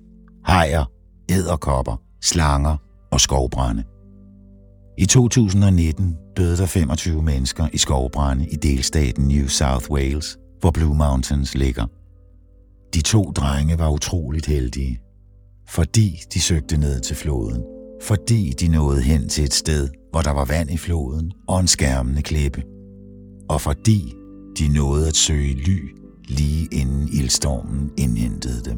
hajer, 0.45 0.85
æderkopper, 1.29 2.01
slanger 2.21 2.77
og 3.11 3.21
skovbrænde. 3.21 3.83
I 4.97 5.05
2019 5.05 6.15
døde 6.37 6.57
der 6.57 6.65
25 6.65 7.23
mennesker 7.23 7.67
i 7.73 7.77
skovbrænde 7.77 8.47
i 8.47 8.55
delstaten 8.55 9.27
New 9.27 9.47
South 9.47 9.91
Wales, 9.91 10.37
hvor 10.59 10.71
Blue 10.71 10.95
Mountains 10.95 11.55
ligger. 11.55 11.85
De 12.97 13.01
to 13.01 13.31
drenge 13.31 13.79
var 13.79 13.89
utroligt 13.89 14.45
heldige, 14.45 14.99
fordi 15.67 16.19
de 16.33 16.41
søgte 16.41 16.77
ned 16.77 16.99
til 17.01 17.15
floden, 17.15 17.63
fordi 18.01 18.53
de 18.59 18.67
nåede 18.67 19.01
hen 19.01 19.29
til 19.29 19.43
et 19.43 19.53
sted, 19.53 19.89
hvor 20.11 20.21
der 20.21 20.31
var 20.31 20.45
vand 20.45 20.71
i 20.71 20.77
floden 20.77 21.31
og 21.47 21.59
en 21.59 21.67
skærmende 21.67 22.21
klippe, 22.21 22.63
og 23.49 23.61
fordi 23.61 24.13
de 24.59 24.73
nåede 24.73 25.07
at 25.07 25.15
søge 25.15 25.53
ly 25.53 25.95
lige 26.27 26.67
inden 26.71 27.09
ildstormen 27.13 27.91
indhentede 27.97 28.61
dem. 28.69 28.77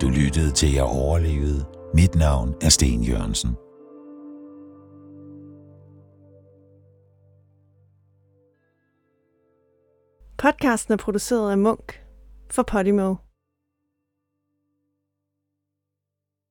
Du 0.00 0.08
lyttede 0.08 0.50
til 0.50 0.72
Jeg 0.72 0.84
overlevede. 0.84 1.64
Mit 1.94 2.14
navn 2.14 2.54
er 2.62 2.68
Sten 2.68 3.02
Jørgensen. 3.02 3.50
Podcasten 10.38 10.92
er 10.92 10.96
produceret 10.96 11.50
af 11.50 11.58
Munk 11.58 12.00
for 12.50 12.62
Podimo. 12.62 13.14